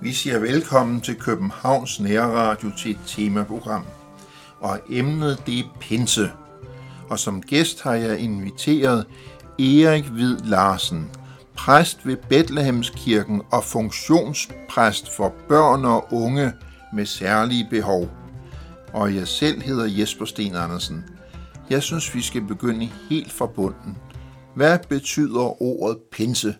Vi 0.00 0.12
siger 0.12 0.38
velkommen 0.38 1.00
til 1.00 1.14
Københavns 1.14 2.00
Nærradio 2.00 2.70
til 2.78 2.90
et 2.90 2.98
temaprogram. 3.06 3.84
Og 4.60 4.80
emnet 4.90 5.42
det 5.46 5.58
er 5.58 5.76
pinse. 5.80 6.30
Og 7.08 7.18
som 7.18 7.42
gæst 7.42 7.82
har 7.82 7.94
jeg 7.94 8.18
inviteret 8.18 9.06
Erik 9.58 10.04
Hvid 10.04 10.38
Larsen, 10.38 11.10
præst 11.56 12.06
ved 12.06 12.16
Bethlehemskirken 12.16 13.42
og 13.52 13.64
funktionspræst 13.64 15.16
for 15.16 15.34
børn 15.48 15.84
og 15.84 16.12
unge 16.12 16.52
med 16.92 17.06
særlige 17.06 17.66
behov. 17.70 18.21
Og 18.92 19.14
jeg 19.14 19.28
selv 19.28 19.62
hedder 19.62 19.84
Jesper 19.84 20.24
Sten 20.24 20.56
Andersen. 20.56 21.04
Jeg 21.70 21.82
synes, 21.82 22.14
vi 22.14 22.22
skal 22.22 22.42
begynde 22.42 22.90
helt 23.10 23.32
fra 23.32 23.46
bunden. 23.46 23.96
Hvad 24.56 24.78
betyder 24.88 25.62
ordet 25.62 25.98
pinse? 26.12 26.54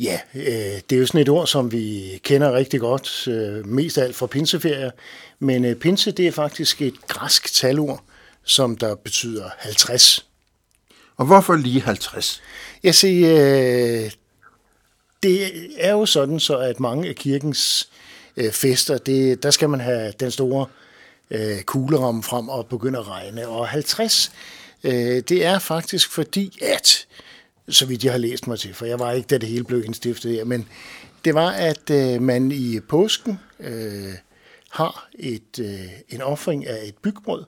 Ja, 0.00 0.20
øh, 0.34 0.80
det 0.90 0.92
er 0.92 0.96
jo 0.96 1.06
sådan 1.06 1.20
et 1.20 1.28
ord, 1.28 1.46
som 1.46 1.72
vi 1.72 2.10
kender 2.22 2.52
rigtig 2.52 2.80
godt, 2.80 3.28
øh, 3.28 3.66
mest 3.66 3.98
af 3.98 4.04
alt 4.04 4.16
fra 4.16 4.26
pinseferier. 4.26 4.90
Men 5.38 5.64
øh, 5.64 5.76
pinse, 5.76 6.10
det 6.10 6.26
er 6.26 6.32
faktisk 6.32 6.82
et 6.82 6.94
græsk 7.08 7.54
talord, 7.54 8.04
som 8.44 8.76
der 8.76 8.94
betyder 8.94 9.50
50. 9.58 10.26
Og 11.16 11.26
hvorfor 11.26 11.56
lige 11.56 11.80
50? 11.80 12.42
Jeg 12.82 12.94
siger, 12.94 13.30
øh, 14.04 14.10
det 15.22 15.50
er 15.78 15.92
jo 15.92 16.06
sådan, 16.06 16.40
så 16.40 16.58
at 16.58 16.80
mange 16.80 17.08
af 17.08 17.14
kirkens 17.14 17.88
øh, 18.36 18.52
fester, 18.52 18.98
det, 18.98 19.42
der 19.42 19.50
skal 19.50 19.68
man 19.68 19.80
have 19.80 20.12
den 20.20 20.30
store 20.30 20.66
øh, 21.30 21.62
kugleramme 21.62 22.22
frem 22.22 22.48
og 22.48 22.66
begynder 22.66 23.00
at 23.00 23.08
regne. 23.08 23.48
Og 23.48 23.68
50, 23.68 24.32
øh, 24.84 24.92
det 25.28 25.44
er 25.44 25.58
faktisk 25.58 26.10
fordi, 26.10 26.58
at 26.62 27.06
så 27.68 27.86
vidt 27.86 28.04
jeg 28.04 28.12
har 28.12 28.18
læst 28.18 28.46
mig 28.46 28.58
til, 28.58 28.74
for 28.74 28.86
jeg 28.86 28.98
var 28.98 29.12
ikke, 29.12 29.26
da 29.26 29.38
det 29.38 29.48
hele 29.48 29.64
blev 29.64 29.84
indstiftet 29.84 30.32
her, 30.32 30.44
men 30.44 30.68
det 31.24 31.34
var, 31.34 31.50
at 31.50 31.90
øh, 31.90 32.22
man 32.22 32.52
i 32.52 32.80
påsken 32.80 33.38
øh, 33.60 34.14
har 34.70 35.08
et, 35.18 35.58
øh, 35.60 35.88
en 36.08 36.22
offring 36.22 36.66
af 36.66 36.88
et 36.88 36.96
bygbrød, 36.96 37.44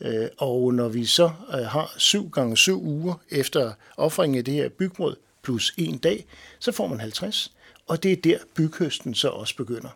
øh, 0.00 0.28
og 0.38 0.74
når 0.74 0.88
vi 0.88 1.04
så 1.04 1.30
øh, 1.54 1.64
har 1.66 1.94
syv 1.96 2.30
gange 2.30 2.56
syv 2.56 2.82
uger 2.82 3.14
efter 3.30 3.72
offringen 3.96 4.38
af 4.38 4.44
det 4.44 4.54
her 4.54 4.68
bygbrød, 4.68 5.16
plus 5.42 5.74
en 5.76 5.98
dag, 5.98 6.26
så 6.58 6.72
får 6.72 6.86
man 6.86 7.00
50, 7.00 7.52
og 7.86 8.02
det 8.02 8.12
er 8.12 8.16
der 8.16 8.38
byghøsten 8.54 9.14
så 9.14 9.28
også 9.28 9.56
begynder. 9.56 9.88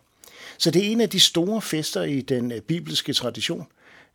Så 0.57 0.71
det 0.71 0.85
er 0.87 0.91
en 0.91 1.01
af 1.01 1.09
de 1.09 1.19
store 1.19 1.61
fester 1.61 2.03
i 2.03 2.21
den 2.21 2.51
øh, 2.51 2.61
bibelske 2.61 3.13
tradition, 3.13 3.67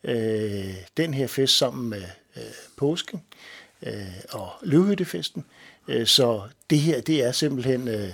øh, 0.05 0.75
den 0.97 1.15
her 1.15 1.27
fest 1.27 1.59
sammen 1.59 1.91
med 1.91 2.03
øh, 2.37 2.43
påsken 2.77 3.23
øh, 3.83 3.93
og 4.31 4.51
løvhyttefesten. 4.63 5.45
Øh, 5.89 6.07
så 6.07 6.43
det 6.71 6.79
her, 6.79 7.01
det 7.01 7.25
er 7.25 7.33
simpelthen 7.33 7.89
øh, 7.89 8.11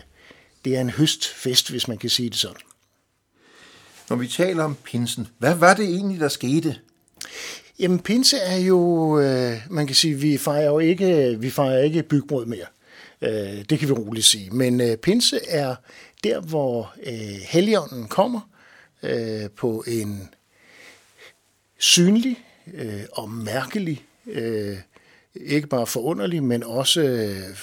det 0.64 0.77
er 0.77 0.80
en 0.80 0.91
høstfest, 0.91 1.70
hvis 1.70 1.89
man 1.89 1.98
kan 1.98 2.11
sige 2.11 2.30
det 2.30 2.39
sådan. 2.39 2.61
Når 4.11 4.17
vi 4.17 4.28
taler 4.28 4.64
om 4.64 4.77
pinsen, 4.84 5.28
hvad 5.39 5.55
var 5.55 5.75
det 5.75 5.84
egentlig, 5.84 6.20
der 6.20 6.28
skete? 6.28 6.77
Jamen, 7.78 7.98
pinse 7.98 8.36
er 8.36 8.56
jo, 8.56 9.20
øh, 9.20 9.56
man 9.70 9.86
kan 9.86 9.97
sige, 9.97 10.14
vi 10.14 10.39
fejrer 10.39 10.67
jo 10.67 10.78
ikke, 10.78 11.36
vi 11.41 11.50
fejrer 11.50 11.83
ikke 11.83 12.03
bygbrød 12.03 12.47
mere. 12.47 12.67
Øh, 13.23 13.64
det 13.70 13.78
kan 13.78 13.89
vi 13.89 13.92
roligt 13.92 14.27
sige. 14.27 14.50
Men 14.50 14.80
øh, 14.80 14.97
pinse 14.97 15.41
er 15.48 15.75
der, 16.25 16.41
hvor 16.41 16.95
øh, 17.06 17.41
helligånden 17.48 18.09
kommer 18.09 18.41
øh, 19.03 19.51
på 19.51 19.84
en 19.87 20.29
synlig 21.79 22.45
øh, 22.75 23.03
og 23.12 23.31
mærkelig 23.31 24.05
øh, 24.27 24.77
ikke 25.34 25.67
bare 25.67 25.87
forunderlig, 25.87 26.42
men 26.42 26.62
også 26.62 27.01
øh, 27.01 27.56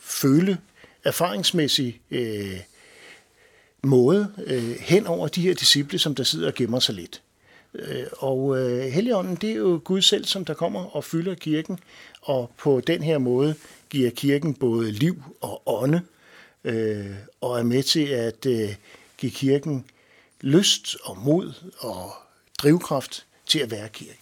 føle 0.00 0.58
erfaringsmæssig 1.04 2.00
øh, 2.10 2.60
måde 3.82 4.32
øh, 4.46 4.76
hen 4.80 5.06
over 5.06 5.28
de 5.28 5.42
her 5.42 5.54
disciple, 5.54 5.98
som 5.98 6.14
der 6.14 6.24
sidder 6.24 6.46
og 6.46 6.54
gemmer 6.54 6.78
sig 6.78 6.94
lidt. 6.94 7.22
Øh, 7.74 8.06
og 8.12 8.58
øh, 8.58 8.84
Helligånden, 8.84 9.36
det 9.36 9.50
er 9.50 9.54
jo 9.54 9.80
Gud 9.84 10.02
selv, 10.02 10.24
som 10.24 10.44
der 10.44 10.54
kommer 10.54 10.96
og 10.96 11.04
fylder 11.04 11.34
kirken, 11.34 11.78
og 12.22 12.50
på 12.58 12.80
den 12.86 13.02
her 13.02 13.18
måde 13.18 13.54
giver 13.90 14.10
kirken 14.10 14.54
både 14.54 14.90
liv 14.90 15.22
og 15.40 15.62
ånde, 15.66 16.00
øh, 16.66 17.14
og 17.40 17.58
er 17.58 17.62
med 17.62 17.82
til 17.82 18.06
at 18.06 18.46
øh, 18.46 18.74
give 19.18 19.32
kirken 19.32 19.84
lyst 20.40 20.96
og 21.04 21.18
mod 21.18 21.52
og 21.78 22.12
drivkraft 22.58 23.26
til 23.46 23.58
at 23.58 23.70
være 23.70 23.88
kirke. 23.88 24.20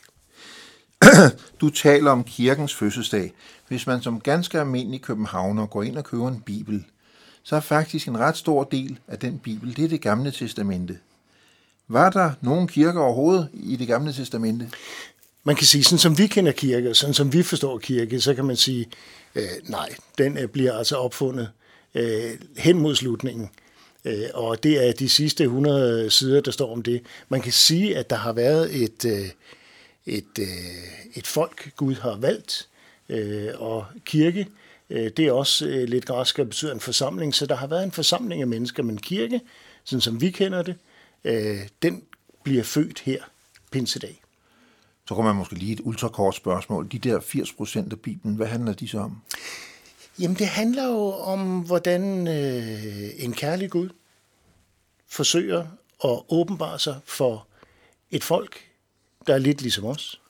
du 1.60 1.71
taler 1.71 2.10
om 2.10 2.25
kirkens 2.25 2.75
fødselsdag. 2.75 3.32
Hvis 3.69 3.87
man 3.87 4.03
som 4.03 4.21
ganske 4.21 4.60
almindelig 4.60 5.03
københavner 5.03 5.66
går 5.66 5.82
ind 5.82 5.99
og 5.99 6.05
køber 6.05 6.28
en 6.28 6.41
bibel, 6.41 6.84
så 7.43 7.56
er 7.56 7.60
faktisk 7.60 8.09
en 8.09 8.19
ret 8.19 8.37
stor 8.37 8.65
del 8.65 8.99
af 9.09 9.19
den 9.19 9.38
bibel, 9.38 9.76
det 9.76 9.84
er 9.84 9.88
det 9.88 10.00
gamle 10.00 10.31
testamente. 10.31 10.99
Var 11.88 12.11
der 12.11 12.32
nogen 12.41 12.69
kirker 12.69 13.00
overhovedet 13.00 13.49
i 13.53 13.76
det 13.76 13.87
gamle 13.87 14.12
testamente? 14.12 14.71
Man 15.44 15.56
kan 15.56 15.66
sige, 15.66 15.84
sådan 15.84 15.99
som 15.99 16.19
vi 16.19 16.26
kender 16.26 16.53
kirke, 16.53 16.94
sådan 16.94 17.15
som 17.15 17.32
vi 17.32 17.43
forstår 17.43 17.78
kirke, 17.78 18.21
så 18.21 18.34
kan 18.34 18.44
man 18.44 18.56
sige, 18.56 18.87
øh, 19.34 19.49
nej, 19.62 19.94
den 20.19 20.38
øh, 20.38 20.49
bliver 20.49 20.72
altså 20.72 20.97
opfundet 20.97 21.50
øh, 21.94 22.31
hen 22.56 22.78
mod 22.78 22.94
slutningen. 22.94 23.50
Øh, 24.05 24.27
og 24.34 24.62
det 24.62 24.88
er 24.88 24.93
de 24.93 25.09
sidste 25.09 25.44
100 25.44 26.10
sider, 26.10 26.41
der 26.41 26.50
står 26.50 26.72
om 26.72 26.82
det. 26.82 27.03
Man 27.28 27.41
kan 27.41 27.53
sige, 27.53 27.97
at 27.97 28.10
der 28.10 28.16
har 28.16 28.32
været 28.32 28.82
et, 28.82 29.05
øh, 29.05 29.28
et, 30.06 30.38
øh, 30.38 30.47
et 31.15 31.27
folk, 31.27 31.71
Gud 31.77 31.94
har 31.94 32.16
valgt, 32.16 32.69
øh, 33.09 33.49
og 33.55 33.84
kirke, 34.05 34.47
øh, 34.91 35.10
det 35.16 35.27
er 35.27 35.32
også 35.32 35.66
øh, 35.66 35.88
lidt 35.88 36.06
græsk 36.06 36.38
og 36.38 36.47
betyder 36.47 36.72
en 36.72 36.81
forsamling, 36.81 37.34
så 37.34 37.47
der 37.47 37.56
har 37.56 37.66
været 37.66 37.84
en 37.84 37.93
forsamling 37.93 38.41
af 38.41 38.49
mennesker, 38.49 38.82
men 38.82 38.99
kirke, 38.99 39.41
sådan 39.84 40.00
som 40.00 40.21
vi 40.21 40.31
kender 40.31 40.62
det, 40.62 40.75
øh, 41.25 41.59
den 41.82 42.03
bliver 42.44 42.62
født 42.62 43.00
her, 43.00 43.22
pinsedag. 43.71 44.21
Så 45.09 45.15
kommer 45.15 45.32
man 45.32 45.38
måske 45.38 45.55
lige 45.55 45.72
et 45.72 45.81
ultrakort 45.84 46.34
spørgsmål. 46.34 46.88
De 46.93 46.99
der 46.99 47.21
80 47.21 47.53
procent 47.53 47.93
af 47.93 48.00
Bibelen, 48.00 48.37
hvad 48.37 48.47
handler 48.47 48.72
de 48.72 48.88
så 48.88 48.99
om? 48.99 49.22
Jamen, 50.21 50.37
det 50.37 50.47
handler 50.47 50.85
jo 50.85 51.13
om, 51.13 51.61
hvordan 51.61 52.29
øh, 52.29 53.11
en 53.17 53.33
kærlig 53.33 53.71
Gud 53.71 53.89
forsøger 55.09 55.67
at 56.05 56.23
åbenbare 56.29 56.79
sig 56.79 56.97
for 57.05 57.47
et 58.11 58.25
folk, 58.25 58.57
der 59.27 59.35
er 59.35 59.39
lidt 59.39 59.63
ligesom 59.63 59.85
os, 59.85 60.21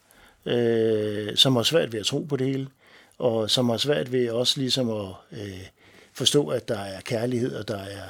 øh, 0.46 1.36
som 1.36 1.56
har 1.56 1.62
svært 1.62 1.92
ved 1.92 2.00
at 2.00 2.06
tro 2.06 2.18
på 2.22 2.36
det 2.36 2.46
hele, 2.46 2.68
og 3.18 3.50
som 3.50 3.68
har 3.68 3.76
svært 3.76 4.12
ved 4.12 4.30
også 4.30 4.60
ligesom 4.60 4.90
at 4.90 5.08
øh, 5.32 5.60
forstå, 6.12 6.48
at 6.48 6.68
der 6.68 6.78
er 6.78 7.00
kærlighed, 7.00 7.54
og 7.54 7.68
der 7.68 7.78
er 7.78 8.08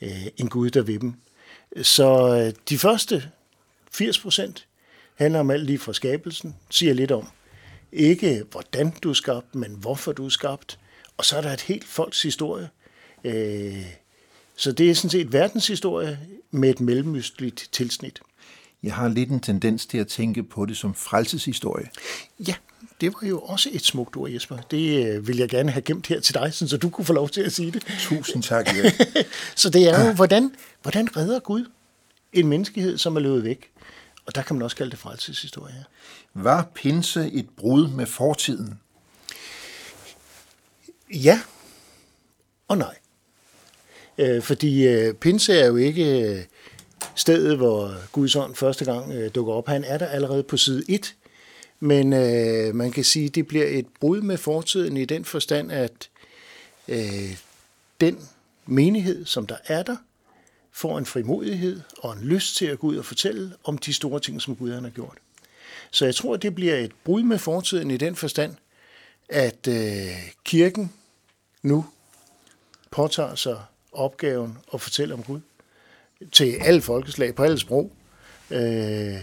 øh, 0.00 0.26
en 0.36 0.48
Gud, 0.48 0.70
der 0.70 0.82
vil 0.82 1.00
dem. 1.00 1.14
Så 1.82 2.36
øh, 2.36 2.52
de 2.68 2.78
første 2.78 3.30
80 3.92 4.18
procent 4.18 4.66
handler 5.14 5.40
om 5.40 5.50
alt 5.50 5.66
lige 5.66 5.78
fra 5.78 5.92
skabelsen, 5.92 6.56
siger 6.70 6.94
lidt 6.94 7.10
om, 7.10 7.28
ikke 7.92 8.44
hvordan 8.50 8.90
du 9.02 9.10
er 9.10 9.14
skabt, 9.14 9.54
men 9.54 9.72
hvorfor 9.72 10.12
du 10.12 10.24
er 10.24 10.30
skabt. 10.30 10.78
Og 11.22 11.26
så 11.26 11.36
er 11.36 11.40
der 11.40 11.52
et 11.52 11.60
helt 11.60 11.84
folks 11.84 12.22
historie. 12.22 12.68
Øh, 13.24 13.84
så 14.56 14.72
det 14.72 14.90
er 14.90 14.94
sådan 14.94 15.10
set 15.10 15.32
verdenshistorie 15.32 16.18
med 16.50 16.70
et 16.70 16.80
mellemøstligt 16.80 17.68
tilsnit. 17.72 18.20
Jeg 18.82 18.94
har 18.94 19.08
lidt 19.08 19.30
en 19.30 19.40
tendens 19.40 19.86
til 19.86 19.98
at 19.98 20.06
tænke 20.08 20.42
på 20.42 20.66
det 20.66 20.76
som 20.76 20.94
frelseshistorie. 20.94 21.88
Ja, 22.48 22.54
det 23.00 23.14
var 23.14 23.28
jo 23.28 23.40
også 23.40 23.68
et 23.72 23.84
smukt 23.84 24.16
ord, 24.16 24.30
Jesper. 24.30 24.56
Det 24.56 25.06
øh, 25.06 25.28
vil 25.28 25.36
jeg 25.36 25.48
gerne 25.48 25.70
have 25.70 25.82
gemt 25.82 26.06
her 26.06 26.20
til 26.20 26.34
dig, 26.34 26.54
så 26.54 26.76
du 26.76 26.90
kunne 26.90 27.04
få 27.04 27.12
lov 27.12 27.28
til 27.28 27.40
at 27.40 27.52
sige 27.52 27.70
det. 27.70 27.86
Tusind 28.00 28.42
tak, 28.42 28.66
ja. 28.76 28.92
så 29.54 29.70
det 29.70 29.88
er 29.88 30.06
jo, 30.06 30.12
hvordan, 30.12 30.54
hvordan 30.82 31.16
redder 31.16 31.40
Gud 31.40 31.64
en 32.32 32.46
menneskehed, 32.46 32.98
som 32.98 33.16
er 33.16 33.20
løbet 33.20 33.44
væk? 33.44 33.70
Og 34.26 34.34
der 34.34 34.42
kan 34.42 34.56
man 34.56 34.62
også 34.62 34.76
kalde 34.76 34.90
det 34.90 34.98
frelseshistorie. 34.98 35.84
Var 36.34 36.68
pinse 36.74 37.30
et 37.32 37.48
brud 37.56 37.88
med 37.88 38.06
fortiden? 38.06 38.78
Ja 41.12 41.40
og 42.68 42.78
nej. 42.78 42.96
Øh, 44.18 44.42
fordi 44.42 44.88
øh, 44.88 45.14
pinse 45.14 45.54
er 45.58 45.66
jo 45.66 45.76
ikke 45.76 46.20
øh, 46.20 46.44
stedet, 47.14 47.56
hvor 47.56 47.94
Guds 48.12 48.36
ånd 48.36 48.54
første 48.54 48.84
gang 48.84 49.12
øh, 49.12 49.30
dukker 49.34 49.52
op. 49.52 49.68
Han 49.68 49.84
er 49.84 49.98
der 49.98 50.06
allerede 50.06 50.42
på 50.42 50.56
side 50.56 50.84
1, 50.88 51.14
men 51.80 52.12
øh, 52.12 52.74
man 52.74 52.92
kan 52.92 53.04
sige, 53.04 53.26
at 53.26 53.34
det 53.34 53.46
bliver 53.46 53.66
et 53.66 53.86
brud 54.00 54.20
med 54.20 54.36
fortiden 54.36 54.96
i 54.96 55.04
den 55.04 55.24
forstand, 55.24 55.72
at 55.72 56.08
øh, 56.88 57.36
den 58.00 58.28
menighed, 58.66 59.26
som 59.26 59.46
der 59.46 59.56
er 59.66 59.82
der, 59.82 59.96
får 60.72 60.98
en 60.98 61.06
frimodighed 61.06 61.80
og 61.98 62.12
en 62.12 62.24
lyst 62.24 62.56
til 62.56 62.66
at 62.66 62.78
gå 62.78 62.86
ud 62.86 62.96
og 62.96 63.04
fortælle 63.04 63.52
om 63.64 63.78
de 63.78 63.92
store 63.92 64.20
ting, 64.20 64.42
som 64.42 64.56
Gud 64.56 64.72
han 64.72 64.84
har 64.84 64.90
gjort. 64.90 65.18
Så 65.90 66.04
jeg 66.04 66.14
tror, 66.14 66.34
at 66.34 66.42
det 66.42 66.54
bliver 66.54 66.76
et 66.76 66.92
brud 67.04 67.22
med 67.22 67.38
fortiden 67.38 67.90
i 67.90 67.96
den 67.96 68.16
forstand, 68.16 68.54
at 69.28 69.68
øh, 69.68 70.32
kirken 70.44 70.92
nu 71.62 71.84
påtager 72.90 73.34
sig 73.34 73.60
opgaven 73.92 74.58
at 74.74 74.80
fortælle 74.80 75.14
om 75.14 75.22
Gud 75.22 75.40
til 76.32 76.56
alle 76.60 76.82
folkeslag, 76.82 77.34
på 77.34 77.42
alle 77.42 77.58
sprog. 77.58 77.92
Øh, 78.50 79.16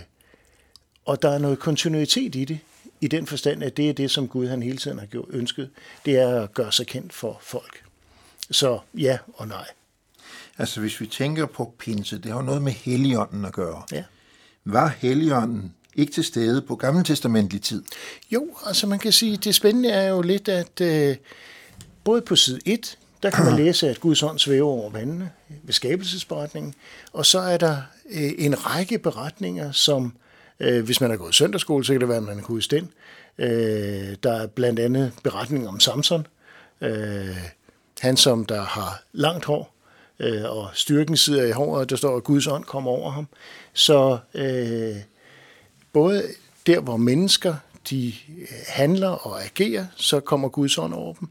og 1.06 1.22
der 1.22 1.30
er 1.30 1.38
noget 1.38 1.60
kontinuitet 1.60 2.36
i 2.36 2.46
det, 2.46 2.60
i 3.02 3.08
den 3.08 3.28
forstand, 3.28 3.64
at 3.64 3.78
det 3.78 3.90
er 3.90 3.94
det, 3.94 4.12
som 4.12 4.28
Gud 4.28 4.48
han 4.48 4.64
hele 4.64 4.78
tiden 4.78 5.00
har 5.00 5.06
gjort, 5.06 5.28
ønsket, 5.30 5.70
det 6.06 6.18
er 6.18 6.42
at 6.42 6.54
gøre 6.54 6.72
sig 6.72 6.88
kendt 6.88 7.14
for 7.14 7.40
folk. 7.42 7.84
Så 8.52 8.80
ja 8.98 9.18
og 9.34 9.48
nej. 9.48 9.68
Altså 10.58 10.80
hvis 10.80 11.02
vi 11.02 11.08
tænker 11.08 11.46
på 11.46 11.74
pinse, 11.80 12.18
det 12.18 12.32
har 12.32 12.42
noget 12.42 12.62
med 12.62 12.72
Helligånden 12.72 13.46
at 13.46 13.54
gøre. 13.54 13.84
Ja. 13.92 14.04
Var 14.66 14.88
Helligånden 14.88 15.74
ikke 15.96 16.12
til 16.12 16.24
stede 16.24 16.62
på 16.62 16.76
gammeltestamentlig 16.76 17.62
tid? 17.62 17.84
Jo, 18.32 18.48
altså 18.66 18.88
man 18.88 19.00
kan 19.00 19.12
sige, 19.12 19.38
det 19.38 19.56
spændende 19.56 19.90
er 19.90 20.10
jo 20.10 20.22
lidt, 20.22 20.50
at 20.50 20.82
øh, 20.82 21.16
både 22.10 22.22
på 22.22 22.36
side 22.36 22.60
1, 22.66 22.98
der 23.24 23.30
kan 23.30 23.46
man 23.46 23.56
læse, 23.66 23.90
at 23.90 24.00
Guds 24.00 24.24
ånd 24.24 24.40
svæver 24.40 24.70
over 24.70 24.90
vandene 24.90 25.32
ved 25.64 25.74
skabelsesberetningen, 25.74 26.74
og 27.14 27.26
så 27.26 27.40
er 27.40 27.58
der 27.58 27.82
øh, 28.10 28.32
en 28.38 28.66
række 28.66 28.98
beretninger, 28.98 29.72
som, 29.72 30.14
øh, 30.60 30.86
hvis 30.86 31.02
man 31.02 31.10
har 31.10 31.18
gået 31.18 31.36
søndagsskole, 31.36 31.86
så 31.86 31.94
kan 31.94 32.00
det 32.00 32.10
være, 32.10 32.18
at 32.18 32.24
man 32.24 32.36
kan 32.36 32.46
huske 32.46 32.76
den. 32.76 32.92
Øh, 33.38 34.16
der 34.24 34.32
er 34.32 34.48
blandt 34.48 34.80
andet 34.80 35.14
beretning 35.24 35.68
om 35.68 35.80
Samson, 35.80 36.28
øh, 36.82 37.38
han 38.00 38.18
som 38.18 38.46
der 38.46 38.62
har 38.62 39.04
langt 39.14 39.46
hår, 39.46 39.76
øh, 40.20 40.44
og 40.44 40.70
styrken 40.74 41.18
sidder 41.18 41.46
i 41.46 41.52
håret, 41.52 41.90
der 41.90 41.96
står, 41.96 42.18
at 42.18 42.24
Guds 42.24 42.48
ånd 42.48 42.64
kommer 42.64 42.92
over 42.92 43.12
ham. 43.12 43.28
Så 43.74 44.18
øh, 44.34 44.96
både 45.94 46.24
der, 46.68 46.80
hvor 46.80 46.98
mennesker 46.98 47.56
de 47.90 48.14
handler 48.68 49.10
og 49.10 49.44
agerer, 49.44 49.86
så 49.96 50.20
kommer 50.20 50.50
Guds 50.50 50.78
ånd 50.78 50.94
over 50.94 51.14
dem. 51.14 51.30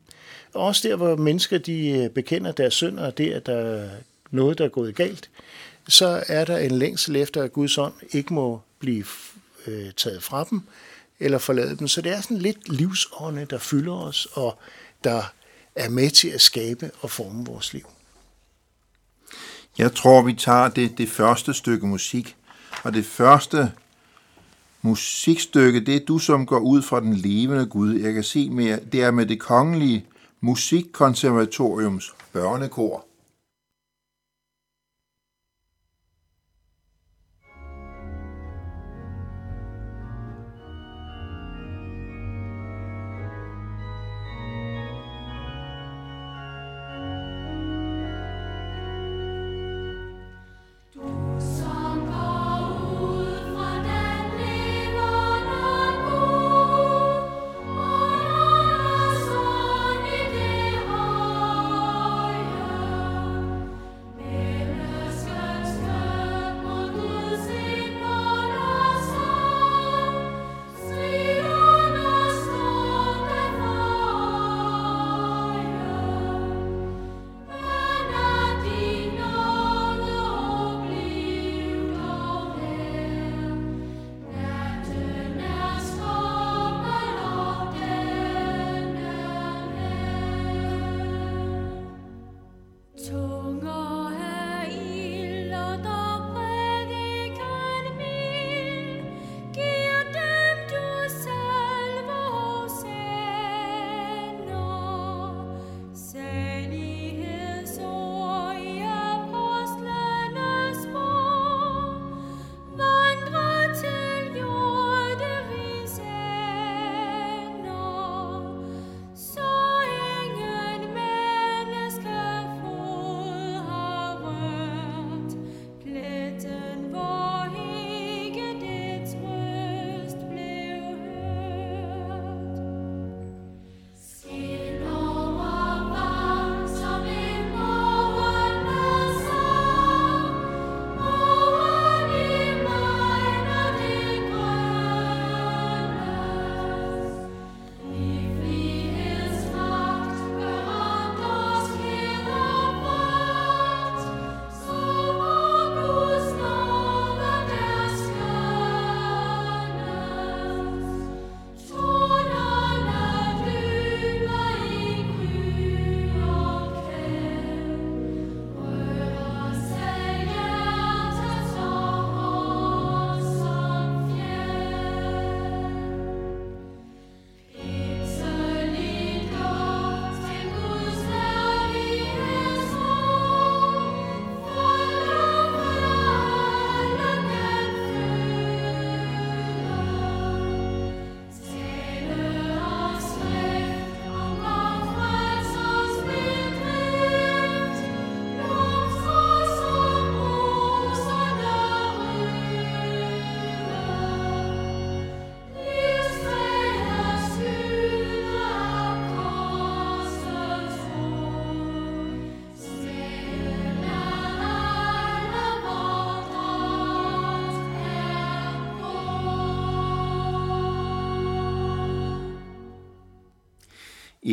Og 0.58 0.64
også 0.64 0.88
der, 0.88 0.96
hvor 0.96 1.16
mennesker 1.16 1.58
de 1.58 1.88
øh, 1.88 2.10
bekender 2.10 2.52
deres 2.52 2.74
synd, 2.74 2.98
og 2.98 3.18
det, 3.18 3.32
at 3.32 3.46
der 3.46 3.56
er 3.56 3.88
noget, 4.30 4.58
der 4.58 4.64
er 4.64 4.68
gået 4.68 4.94
galt, 4.94 5.30
så 5.88 6.24
er 6.28 6.44
der 6.44 6.58
en 6.58 6.70
længsel 6.70 7.16
efter, 7.16 7.42
at 7.42 7.52
Guds 7.52 7.78
ånd 7.78 7.92
ikke 8.10 8.34
må 8.34 8.60
blive 8.78 9.04
øh, 9.66 9.92
taget 9.96 10.22
fra 10.22 10.44
dem 10.50 10.60
eller 11.20 11.38
forlade 11.38 11.76
dem. 11.76 11.88
Så 11.88 12.02
det 12.02 12.12
er 12.12 12.20
sådan 12.20 12.38
lidt 12.38 12.68
livsånde, 12.68 13.46
der 13.50 13.58
fylder 13.58 13.92
os, 13.92 14.28
og 14.32 14.58
der 15.04 15.22
er 15.74 15.88
med 15.88 16.10
til 16.10 16.28
at 16.28 16.40
skabe 16.40 16.90
og 17.00 17.10
forme 17.10 17.44
vores 17.44 17.72
liv. 17.72 17.86
Jeg 19.78 19.94
tror, 19.94 20.22
vi 20.22 20.32
tager 20.32 20.68
det, 20.68 20.98
det 20.98 21.08
første 21.08 21.54
stykke 21.54 21.86
musik, 21.86 22.36
og 22.82 22.94
det 22.94 23.06
første 23.06 23.72
musikstykke, 24.82 25.80
det 25.80 25.96
er 25.96 26.06
du, 26.06 26.18
som 26.18 26.46
går 26.46 26.58
ud 26.58 26.82
fra 26.82 27.00
den 27.00 27.14
levende 27.14 27.66
Gud. 27.66 27.94
Jeg 27.94 28.14
kan 28.14 28.24
se 28.24 28.50
mere, 28.50 28.78
det 28.92 29.02
er 29.02 29.10
med 29.10 29.26
det 29.26 29.40
kongelige 29.40 30.04
Musikkonservatoriums 30.40 32.14
børnekor. 32.32 33.07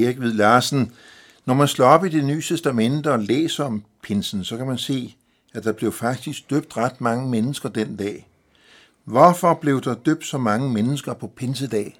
Erik 0.04 0.18
Hvid 0.18 0.34
Larsen, 0.34 0.92
når 1.46 1.54
man 1.54 1.68
slår 1.68 1.86
op 1.86 2.06
i 2.06 2.10
det 2.10 2.24
nye 2.24 2.42
testamente 2.42 3.12
og 3.12 3.20
læser 3.20 3.64
om 3.64 3.84
pinsen, 4.04 4.44
så 4.44 4.58
kan 4.58 4.68
man 4.68 4.78
se, 4.78 5.16
at 5.54 5.64
der 5.64 5.72
blev 5.72 5.92
faktisk 5.92 6.50
døbt 6.50 6.78
ret 6.78 7.02
mange 7.02 7.30
mennesker 7.30 7.70
den 7.70 7.96
dag. 7.96 8.28
Hvorfor 9.04 9.54
blev 9.54 9.82
der 9.82 9.96
døbt 10.06 10.26
så 10.26 10.38
mange 10.38 10.70
mennesker 10.70 11.14
på 11.14 11.28
pinsedag? 11.28 12.00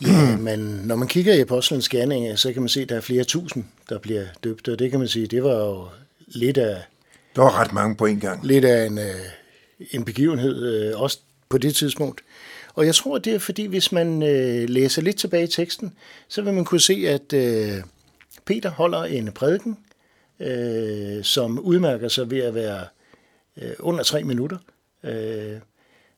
Ja, 0.00 0.36
men 0.36 0.58
når 0.58 0.96
man 0.96 1.08
kigger 1.08 1.34
i 1.34 1.40
Apostlenes 1.40 1.88
Gerninger, 1.88 2.36
så 2.36 2.52
kan 2.52 2.62
man 2.62 2.68
se, 2.68 2.80
at 2.82 2.88
der 2.88 2.96
er 2.96 3.00
flere 3.00 3.24
tusind, 3.24 3.64
der 3.88 3.98
bliver 3.98 4.24
døbt, 4.44 4.68
og 4.68 4.78
det 4.78 4.90
kan 4.90 4.98
man 4.98 5.08
sige, 5.08 5.26
det 5.26 5.42
var 5.42 5.54
jo 5.54 5.88
lidt 6.26 6.58
af... 6.58 6.82
Der 7.36 7.42
var 7.42 7.60
ret 7.60 7.72
mange 7.72 7.96
på 7.96 8.06
en 8.06 8.20
gang. 8.20 8.46
Lidt 8.46 8.64
af 8.64 8.86
en, 8.86 8.98
øh, 8.98 9.14
en 9.90 10.04
begivenhed, 10.04 10.66
øh, 10.66 11.00
også 11.00 11.18
på 11.48 11.58
det 11.58 11.74
tidspunkt. 11.74 12.20
Og 12.74 12.86
jeg 12.86 12.94
tror, 12.94 13.18
det 13.18 13.34
er 13.34 13.38
fordi, 13.38 13.66
hvis 13.66 13.92
man 13.92 14.22
øh, 14.22 14.68
læser 14.68 15.02
lidt 15.02 15.16
tilbage 15.16 15.44
i 15.44 15.46
teksten, 15.46 15.94
så 16.28 16.42
vil 16.42 16.54
man 16.54 16.64
kunne 16.64 16.80
se, 16.80 17.04
at 17.08 17.32
øh, 17.32 17.82
Peter 18.44 18.70
holder 18.70 19.04
en 19.04 19.32
prædiken, 19.32 19.78
øh, 20.40 21.24
som 21.24 21.58
udmærker 21.58 22.08
sig 22.08 22.30
ved 22.30 22.38
at 22.38 22.54
være 22.54 22.86
øh, 23.56 23.72
under 23.78 24.04
tre 24.04 24.24
minutter. 24.24 24.58
Øh, 25.04 25.58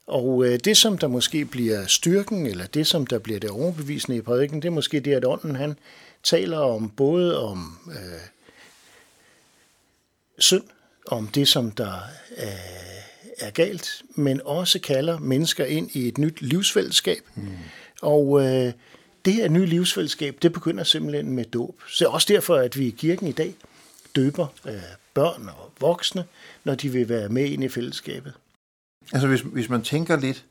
og 0.07 0.47
øh, 0.47 0.59
det, 0.65 0.77
som 0.77 0.99
der 0.99 1.09
måske 1.09 1.45
bliver 1.45 1.87
styrken, 1.87 2.47
eller 2.47 2.67
det, 2.67 2.87
som 2.87 3.07
der 3.07 3.19
bliver 3.19 3.41
det 3.41 3.51
overbevisende 3.51 4.19
i 4.19 4.21
prædiken, 4.21 4.63
det 4.63 4.69
er 4.69 4.73
måske 4.73 5.01
det, 5.01 5.13
at 5.13 5.25
ånden 5.25 5.57
han 5.57 5.79
taler 6.23 6.59
om 6.59 6.91
både 6.91 7.43
om 7.43 7.79
øh, 7.89 8.29
synd, 10.39 10.65
om 11.07 11.29
det, 11.29 11.49
som 11.49 11.71
der 11.71 11.95
øh, 12.37 13.04
er 13.39 13.51
galt, 13.51 14.03
men 14.15 14.41
også 14.45 14.79
kalder 14.79 15.19
mennesker 15.19 15.65
ind 15.65 15.91
i 15.93 16.09
et 16.09 16.19
nyt 16.19 16.43
livsfællesskab. 16.43 17.23
Mm. 17.35 17.49
Og 18.03 18.41
øh, 18.41 18.73
det 19.25 19.33
her 19.33 19.49
nye 19.49 19.67
livsfællesskab, 19.67 20.39
det 20.43 20.53
begynder 20.53 20.85
simpelthen 20.85 21.33
med 21.33 21.45
dåb. 21.45 21.75
Så 21.89 22.07
også 22.07 22.27
derfor, 22.33 22.57
at 22.57 22.79
vi 22.79 22.87
i 22.87 22.91
kirken 22.91 23.27
i 23.27 23.33
dag 23.33 23.55
døber 24.17 24.47
øh, 24.67 24.75
børn 25.15 25.49
og 25.49 25.73
voksne, 25.81 26.25
når 26.65 26.75
de 26.75 26.89
vil 26.89 27.09
være 27.09 27.29
med 27.29 27.45
ind 27.45 27.65
i 27.65 27.69
fællesskabet. 27.69 28.33
Altså 29.13 29.29
hvis, 29.29 29.41
hvis 29.41 29.69
man 29.69 29.83
tænker 29.83 30.17
lidt 30.17 30.45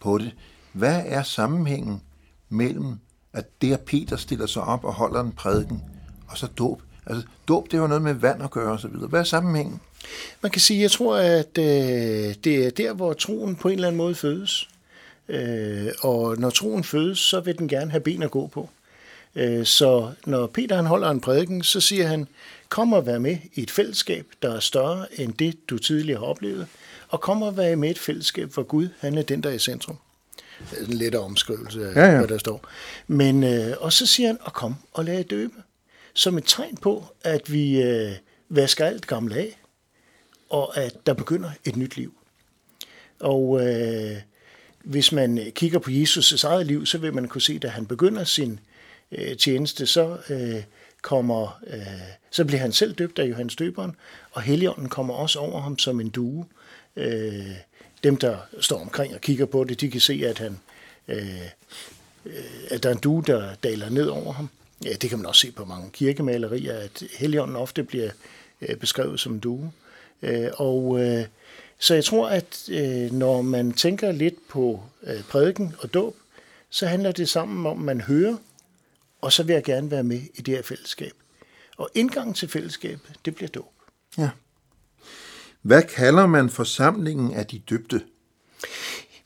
på 0.00 0.18
det, 0.18 0.34
hvad 0.72 1.02
er 1.06 1.22
sammenhængen 1.22 2.02
mellem, 2.48 2.94
at 3.32 3.62
det 3.62 3.72
at 3.72 3.80
Peter 3.80 4.16
stiller 4.16 4.46
sig 4.46 4.62
op 4.62 4.84
og 4.84 4.92
holder 4.92 5.20
en 5.20 5.32
prædiken, 5.32 5.82
og 6.28 6.38
så 6.38 6.46
dåb? 6.46 6.82
Altså 7.06 7.26
dåb, 7.48 7.70
det 7.70 7.80
har 7.80 7.86
noget 7.86 8.02
med 8.02 8.14
vand 8.14 8.42
at 8.42 8.50
gøre 8.50 8.72
osv. 8.72 8.90
Hvad 8.90 9.20
er 9.20 9.24
sammenhængen? 9.24 9.80
Man 10.42 10.52
kan 10.52 10.60
sige, 10.60 10.82
jeg 10.82 10.90
tror, 10.90 11.16
at 11.16 11.58
øh, 11.58 12.34
det 12.44 12.66
er 12.66 12.70
der, 12.70 12.92
hvor 12.92 13.12
troen 13.12 13.56
på 13.56 13.68
en 13.68 13.74
eller 13.74 13.88
anden 13.88 13.96
måde 13.96 14.14
fødes. 14.14 14.68
Øh, 15.28 15.88
og 16.00 16.38
når 16.38 16.50
troen 16.50 16.84
fødes, 16.84 17.18
så 17.18 17.40
vil 17.40 17.58
den 17.58 17.68
gerne 17.68 17.90
have 17.90 18.00
ben 18.00 18.22
at 18.22 18.30
gå 18.30 18.46
på. 18.46 18.68
Øh, 19.36 19.66
så 19.66 20.12
når 20.26 20.46
Peter 20.46 20.76
han 20.76 20.86
holder 20.86 21.10
en 21.10 21.20
prædiken, 21.20 21.62
så 21.62 21.80
siger 21.80 22.06
han, 22.06 22.28
kom 22.68 22.92
og 22.92 23.06
vær 23.06 23.18
med 23.18 23.38
i 23.54 23.62
et 23.62 23.70
fællesskab, 23.70 24.26
der 24.42 24.56
er 24.56 24.60
større 24.60 25.20
end 25.20 25.32
det, 25.32 25.70
du 25.70 25.78
tidligere 25.78 26.18
har 26.18 26.26
oplevet, 26.26 26.66
og 27.08 27.20
kom 27.20 27.42
og 27.42 27.56
vær 27.56 27.76
med 27.76 27.88
i 27.88 27.90
et 27.90 27.98
fællesskab, 27.98 28.52
for 28.52 28.62
Gud, 28.62 28.88
han 28.98 29.18
er 29.18 29.22
den, 29.22 29.42
der 29.42 29.50
er 29.50 29.54
i 29.54 29.58
centrum. 29.58 29.96
En 30.88 30.94
lettere 30.94 31.22
omskrivelse 31.22 31.88
af, 31.88 31.94
ja, 31.94 32.12
ja. 32.12 32.18
hvad 32.18 32.28
der 32.28 32.38
står. 32.38 32.68
Men, 33.06 33.44
øh, 33.44 33.76
og 33.80 33.92
så 33.92 34.06
siger 34.06 34.26
han, 34.26 34.38
og 34.40 34.52
kom 34.52 34.74
og 34.92 35.04
lad 35.04 35.24
døbe. 35.24 35.54
Som 36.14 36.38
et 36.38 36.44
tegn 36.46 36.76
på, 36.76 37.04
at 37.24 37.52
vi 37.52 37.82
øh, 37.82 38.12
vasker 38.48 38.84
alt 38.84 39.06
gammelt 39.06 39.36
af, 39.36 39.59
og 40.50 40.76
at 40.76 41.06
der 41.06 41.14
begynder 41.14 41.50
et 41.64 41.76
nyt 41.76 41.96
liv. 41.96 42.14
Og 43.20 43.66
øh, 43.66 44.16
hvis 44.84 45.12
man 45.12 45.52
kigger 45.54 45.78
på 45.78 45.90
Jesus' 45.90 46.46
eget 46.46 46.66
liv, 46.66 46.86
så 46.86 46.98
vil 46.98 47.14
man 47.14 47.28
kunne 47.28 47.42
se, 47.42 47.52
at 47.52 47.62
da 47.62 47.68
han 47.68 47.86
begynder 47.86 48.24
sin 48.24 48.60
øh, 49.12 49.36
tjeneste, 49.36 49.86
så 49.86 50.18
øh, 50.30 50.62
kommer, 51.02 51.60
øh, 51.66 51.82
så 52.30 52.44
bliver 52.44 52.60
han 52.60 52.72
selv 52.72 52.94
døbt 52.94 53.18
af 53.18 53.24
Johannes 53.24 53.56
Døberen, 53.56 53.96
og 54.30 54.42
Helligånden 54.42 54.88
kommer 54.88 55.14
også 55.14 55.38
over 55.38 55.60
ham 55.60 55.78
som 55.78 56.00
en 56.00 56.08
due. 56.08 56.46
Øh, 56.96 57.50
dem, 58.04 58.16
der 58.16 58.36
står 58.60 58.80
omkring 58.80 59.14
og 59.14 59.20
kigger 59.20 59.46
på 59.46 59.64
det, 59.64 59.80
de 59.80 59.90
kan 59.90 60.00
se, 60.00 60.22
at 60.26 60.38
han 60.38 60.58
øh, 61.08 61.40
øh 62.26 62.32
at 62.70 62.82
der 62.82 62.88
er 62.88 62.94
en 62.94 63.00
due, 63.00 63.22
der 63.26 63.54
daler 63.54 63.88
ned 63.88 64.06
over 64.06 64.32
ham. 64.32 64.48
Ja, 64.84 64.92
det 64.92 65.10
kan 65.10 65.18
man 65.18 65.26
også 65.26 65.40
se 65.40 65.52
på 65.52 65.64
mange 65.64 65.90
kirkemalerier, 65.90 66.78
at 66.78 67.02
Helligånden 67.18 67.56
ofte 67.56 67.84
bliver 67.84 68.10
øh, 68.60 68.76
beskrevet 68.76 69.20
som 69.20 69.32
en 69.32 69.40
due. 69.40 69.72
Øh, 70.22 70.48
og 70.54 71.00
øh, 71.00 71.24
så 71.78 71.94
jeg 71.94 72.04
tror, 72.04 72.28
at 72.28 72.68
øh, 72.70 73.12
når 73.12 73.42
man 73.42 73.72
tænker 73.72 74.12
lidt 74.12 74.48
på 74.48 74.82
øh, 75.02 75.22
prædiken 75.22 75.74
og 75.78 75.94
dåb, 75.94 76.16
så 76.70 76.86
handler 76.86 77.12
det 77.12 77.28
sammen 77.28 77.66
om, 77.66 77.78
at 77.78 77.84
man 77.84 78.00
hører, 78.00 78.36
og 79.20 79.32
så 79.32 79.42
vil 79.42 79.52
jeg 79.52 79.64
gerne 79.64 79.90
være 79.90 80.02
med 80.02 80.20
i 80.34 80.42
det 80.42 80.54
her 80.54 80.62
fællesskab. 80.62 81.12
Og 81.76 81.90
indgangen 81.94 82.34
til 82.34 82.48
fællesskabet, 82.48 83.12
det 83.24 83.34
bliver 83.34 83.48
dåb. 83.48 83.72
Ja. 84.18 84.30
Hvad 85.62 85.82
kalder 85.82 86.26
man 86.26 86.50
forsamlingen 86.50 87.34
af 87.34 87.46
de 87.46 87.58
døbte? 87.58 88.00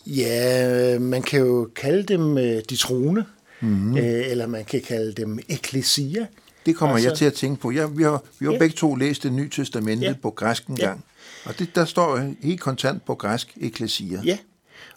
Ja, 0.07 0.99
man 0.99 1.23
kan 1.23 1.41
jo 1.41 1.71
kalde 1.77 2.03
dem 2.03 2.37
de 2.71 2.77
troende, 2.77 3.25
mm-hmm. 3.61 3.97
eller 3.97 4.47
man 4.47 4.65
kan 4.65 4.83
kalde 4.83 5.13
dem 5.13 5.39
eklesia. 5.49 6.27
Det 6.67 6.77
kommer 6.77 6.97
altså, 6.97 7.09
jeg 7.09 7.19
til 7.19 7.25
at 7.25 7.35
tænke 7.35 7.61
på. 7.61 7.71
Ja, 7.71 7.87
vi 7.87 8.03
har, 8.03 8.23
vi 8.39 8.47
har 8.47 8.53
ja. 8.53 8.59
begge 8.59 8.77
to 8.77 8.95
læst 8.95 9.23
det 9.23 9.33
nye 9.33 9.51
testamente 9.51 10.07
ja. 10.07 10.15
på 10.23 10.31
græsk 10.31 10.67
en 10.67 10.77
gang. 10.77 11.05
Ja. 11.45 11.51
Og 11.51 11.59
det, 11.59 11.75
der 11.75 11.85
står 11.85 12.35
helt 12.43 12.61
kontant 12.61 13.05
på 13.05 13.15
græsk 13.15 13.53
eklesia. 13.61 14.21
Ja, 14.25 14.39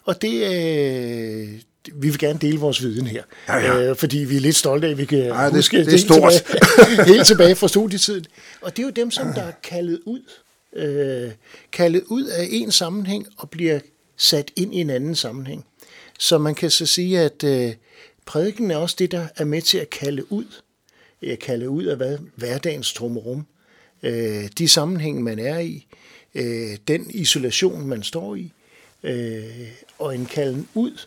og 0.04 0.22
det, 0.22 0.32
øh, 0.32 1.48
vi 1.94 2.08
vil 2.08 2.18
gerne 2.18 2.38
dele 2.38 2.58
vores 2.58 2.82
viden 2.82 3.06
her, 3.06 3.22
ja, 3.48 3.56
ja. 3.56 3.80
Øh, 3.80 3.96
fordi 3.96 4.18
vi 4.18 4.36
er 4.36 4.40
lidt 4.40 4.56
stolte 4.56 4.86
af, 4.86 4.90
at 4.90 4.98
vi 4.98 5.04
kan 5.04 5.18
ja, 5.18 5.50
huske 5.50 5.78
det, 5.78 5.86
det 5.86 5.94
er 5.94 5.98
stort. 5.98 6.32
Tilbage, 6.32 7.04
helt 7.14 7.26
tilbage 7.26 7.54
fra 7.54 7.68
studietiden. 7.68 8.24
Og 8.60 8.76
det 8.76 8.82
er 8.82 8.86
jo 8.86 8.92
dem, 8.92 9.10
som 9.10 9.32
der 9.32 9.42
er 9.42 9.52
kaldet 9.62 10.00
ud, 10.06 10.20
øh, 10.76 11.30
kaldet 11.72 12.02
ud 12.06 12.24
af 12.24 12.48
en 12.50 12.72
sammenhæng 12.72 13.26
og 13.36 13.50
bliver 13.50 13.78
sat 14.16 14.50
ind 14.56 14.74
i 14.74 14.80
en 14.80 14.90
anden 14.90 15.14
sammenhæng. 15.14 15.64
Så 16.18 16.38
man 16.38 16.54
kan 16.54 16.70
så 16.70 16.86
sige, 16.86 17.20
at 17.20 17.44
øh, 17.44 17.72
prædiken 18.26 18.70
er 18.70 18.76
også 18.76 18.96
det, 18.98 19.10
der 19.10 19.26
er 19.36 19.44
med 19.44 19.62
til 19.62 19.78
at 19.78 19.90
kalde 19.90 20.32
ud, 20.32 20.44
kalde 21.40 21.70
ud 21.70 21.84
af 21.84 21.96
hvad? 21.96 22.18
hverdagens 22.36 22.92
trummerum. 22.92 23.46
Øh, 24.02 24.48
de 24.58 24.68
sammenhæng, 24.68 25.22
man 25.22 25.38
er 25.38 25.58
i, 25.58 25.86
øh, 26.34 26.78
den 26.88 27.10
isolation, 27.10 27.86
man 27.86 28.02
står 28.02 28.34
i, 28.34 28.52
øh, 29.02 29.68
og 29.98 30.14
en 30.14 30.26
kalden 30.26 30.68
ud 30.74 30.98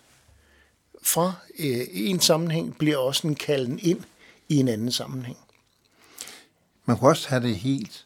fra 1.02 1.34
øh, 1.60 1.88
en 1.92 2.20
sammenhæng 2.20 2.78
bliver 2.78 2.98
også 2.98 3.28
en 3.28 3.36
kalden 3.36 3.80
ind 3.82 4.02
i 4.50 4.56
en 4.56 4.68
anden 4.68 4.92
sammenhæng. 4.92 5.38
Man 6.86 6.98
kan 6.98 7.08
også 7.08 7.30
have 7.30 7.44
det 7.44 7.56
helt 7.56 8.06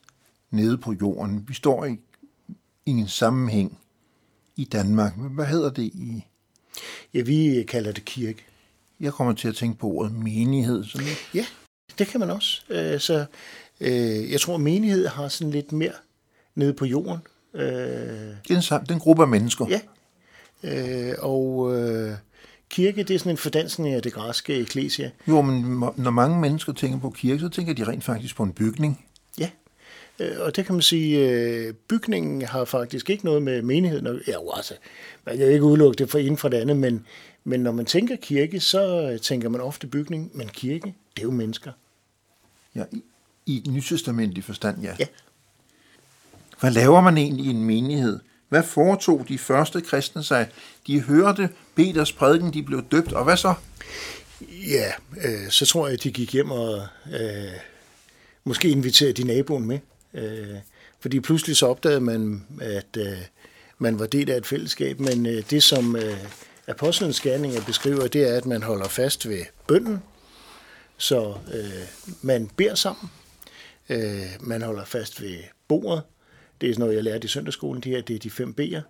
nede 0.51 0.77
på 0.77 0.93
jorden. 1.01 1.45
Vi 1.47 1.53
står 1.53 1.85
i, 1.85 1.97
i 2.85 2.91
en 2.91 3.07
sammenhæng 3.07 3.79
i 4.55 4.63
Danmark. 4.63 5.13
Hvad 5.17 5.45
hedder 5.45 5.69
det 5.69 5.83
i? 5.83 6.25
Ja, 7.13 7.21
vi 7.21 7.65
kalder 7.67 7.91
det 7.91 8.05
kirke. 8.05 8.43
Jeg 8.99 9.13
kommer 9.13 9.33
til 9.33 9.47
at 9.47 9.55
tænke 9.55 9.79
på 9.79 9.87
ordet 9.87 10.11
menighed. 10.11 10.85
Sådan 10.85 11.07
Ja, 11.33 11.45
det 11.99 12.07
kan 12.07 12.19
man 12.19 12.29
også. 12.29 12.61
Øh, 12.69 12.99
så 12.99 13.25
øh, 13.81 14.31
jeg 14.31 14.41
tror, 14.41 14.57
menighed 14.57 15.07
har 15.07 15.27
sådan 15.27 15.51
lidt 15.51 15.71
mere 15.71 15.91
nede 16.55 16.73
på 16.73 16.85
jorden. 16.85 17.19
Øh, 17.53 17.61
det 18.47 18.51
er 18.51 18.79
en, 18.79 18.93
en 18.93 18.99
gruppe 18.99 19.21
af 19.21 19.27
mennesker. 19.27 19.65
Ja, 19.69 19.79
og 21.19 21.71
kirke, 22.69 23.03
det 23.03 23.13
er 23.13 23.19
sådan 23.19 23.31
en 23.31 23.37
fordansning 23.37 23.95
af 23.95 24.01
det 24.01 24.13
græske 24.13 24.55
eklesia. 24.55 25.11
Jo, 25.27 25.41
men 25.41 25.83
når 25.95 26.11
mange 26.11 26.39
mennesker 26.39 26.73
tænker 26.73 26.99
på 26.99 27.09
kirke, 27.09 27.39
så 27.39 27.49
tænker 27.49 27.73
de 27.73 27.83
rent 27.83 28.03
faktisk 28.03 28.35
på 28.35 28.43
en 28.43 28.53
bygning. 28.53 29.05
Ja, 29.39 29.49
øh, 30.19 30.31
og 30.39 30.55
det 30.55 30.65
kan 30.65 30.75
man 30.75 30.81
sige, 30.81 31.29
øh, 31.29 31.73
bygningen 31.73 32.41
har 32.41 32.65
faktisk 32.65 33.09
ikke 33.09 33.25
noget 33.25 33.43
med 33.43 33.61
menigheden. 33.61 34.21
Ja, 34.27 34.33
jo, 34.33 34.51
altså, 34.53 34.73
man 35.25 35.37
kan 35.37 35.47
ikke 35.47 35.63
udelukke 35.63 35.97
det 35.97 36.09
fra 36.09 36.19
inden 36.19 36.37
for 36.37 36.49
det 36.49 36.57
andet, 36.57 36.77
men, 36.77 37.05
men 37.47 37.59
når 37.59 37.71
man 37.71 37.85
tænker 37.85 38.15
kirke, 38.15 38.59
så 38.59 39.17
tænker 39.21 39.49
man 39.49 39.61
ofte 39.61 39.87
bygning, 39.87 40.31
men 40.33 40.49
kirke, 40.49 40.95
det 41.15 41.21
er 41.21 41.23
jo 41.23 41.31
mennesker. 41.31 41.71
Ja, 42.75 42.83
i, 42.91 43.03
i 43.45 43.57
et 43.57 43.67
nytestamentlig 43.67 44.43
forstand, 44.43 44.81
ja. 44.81 44.95
ja. 44.99 45.05
Hvad 46.59 46.71
laver 46.71 47.01
man 47.01 47.17
egentlig 47.17 47.45
i 47.45 47.49
en 47.49 47.63
menighed? 47.63 48.19
Hvad 48.49 48.63
foretog 48.63 49.25
de 49.27 49.37
første 49.37 49.81
kristne 49.81 50.23
sig? 50.23 50.49
De 50.87 51.01
hørte 51.01 51.49
Peters 51.75 52.13
prædiken, 52.13 52.53
de 52.53 52.63
blev 52.63 52.83
døbt, 52.91 53.13
og 53.13 53.23
hvad 53.23 53.37
så? 53.37 53.53
Ja, 54.67 54.91
øh, 55.23 55.49
så 55.49 55.65
tror 55.65 55.87
jeg, 55.87 55.93
at 55.93 56.03
de 56.03 56.11
gik 56.11 56.33
hjem 56.33 56.51
og 56.51 56.87
øh, 57.11 57.53
måske 58.43 58.69
inviterede 58.69 59.13
de 59.13 59.23
naboen 59.23 59.65
med. 59.65 59.79
Øh, 60.13 60.55
fordi 60.99 61.19
pludselig 61.19 61.57
så 61.57 61.65
opdagede 61.65 62.01
man, 62.01 62.45
at 62.61 62.97
øh, 62.97 63.17
man 63.77 63.99
var 63.99 64.05
del 64.05 64.31
af 64.31 64.37
et 64.37 64.45
fællesskab, 64.45 64.99
men 64.99 65.25
øh, 65.25 65.43
det 65.49 65.63
som 65.63 65.95
øh, 65.95 66.17
apostlenes 66.67 67.21
gerninger 67.21 67.61
beskriver, 67.65 68.07
det 68.07 68.29
er, 68.29 68.37
at 68.37 68.45
man 68.45 68.63
holder 68.63 68.87
fast 68.87 69.29
ved 69.29 69.41
bønden, 69.67 70.03
så 70.97 71.37
øh, 71.53 71.87
man 72.21 72.49
beder 72.57 72.75
sammen, 72.75 73.09
øh, 73.89 74.25
man 74.39 74.61
holder 74.61 74.85
fast 74.85 75.21
ved 75.21 75.37
bordet, 75.67 76.03
det 76.61 76.69
er 76.69 76.73
sådan 76.73 76.79
noget, 76.79 76.95
jeg 76.95 77.03
lærte 77.03 77.25
i 77.25 77.27
søndagsskolen, 77.27 77.81
det 77.81 77.91
her, 77.91 78.01
det 78.01 78.15
er 78.15 78.19
de 78.19 78.29
fem 78.29 78.55
B'er. 78.59 78.81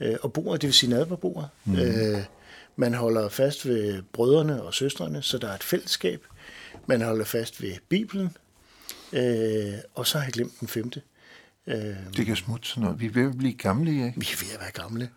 Øh, 0.00 0.16
og 0.22 0.32
bordet, 0.32 0.62
det 0.62 0.68
vil 0.68 0.74
sige 0.74 0.90
nadverbordet. 0.90 1.48
Mm. 1.64 1.76
Øh, 1.78 2.18
man 2.76 2.94
holder 2.94 3.28
fast 3.28 3.68
ved 3.68 4.02
brødrene 4.12 4.62
og 4.62 4.74
søstrene, 4.74 5.22
så 5.22 5.38
der 5.38 5.48
er 5.48 5.54
et 5.54 5.62
fællesskab. 5.62 6.26
Man 6.86 7.02
holder 7.02 7.24
fast 7.24 7.62
ved 7.62 7.72
Bibelen. 7.88 8.36
Øh, 9.12 9.74
og 9.94 10.06
så 10.06 10.18
har 10.18 10.24
jeg 10.24 10.32
glemt 10.32 10.60
den 10.60 10.68
femte. 10.68 11.02
Det 12.16 12.26
kan 12.26 12.36
smutte 12.36 12.68
sådan 12.68 12.82
noget. 12.82 13.00
Vi 13.00 13.06
er 13.06 13.10
ved 13.10 13.26
at 13.26 13.38
blive 13.38 13.52
gamle, 13.52 13.90
ikke? 13.90 14.12
Vi 14.16 14.28
er 14.32 14.44
ved 14.44 14.54
at 14.54 14.60
være 14.60 14.70
gamle. 14.70 15.10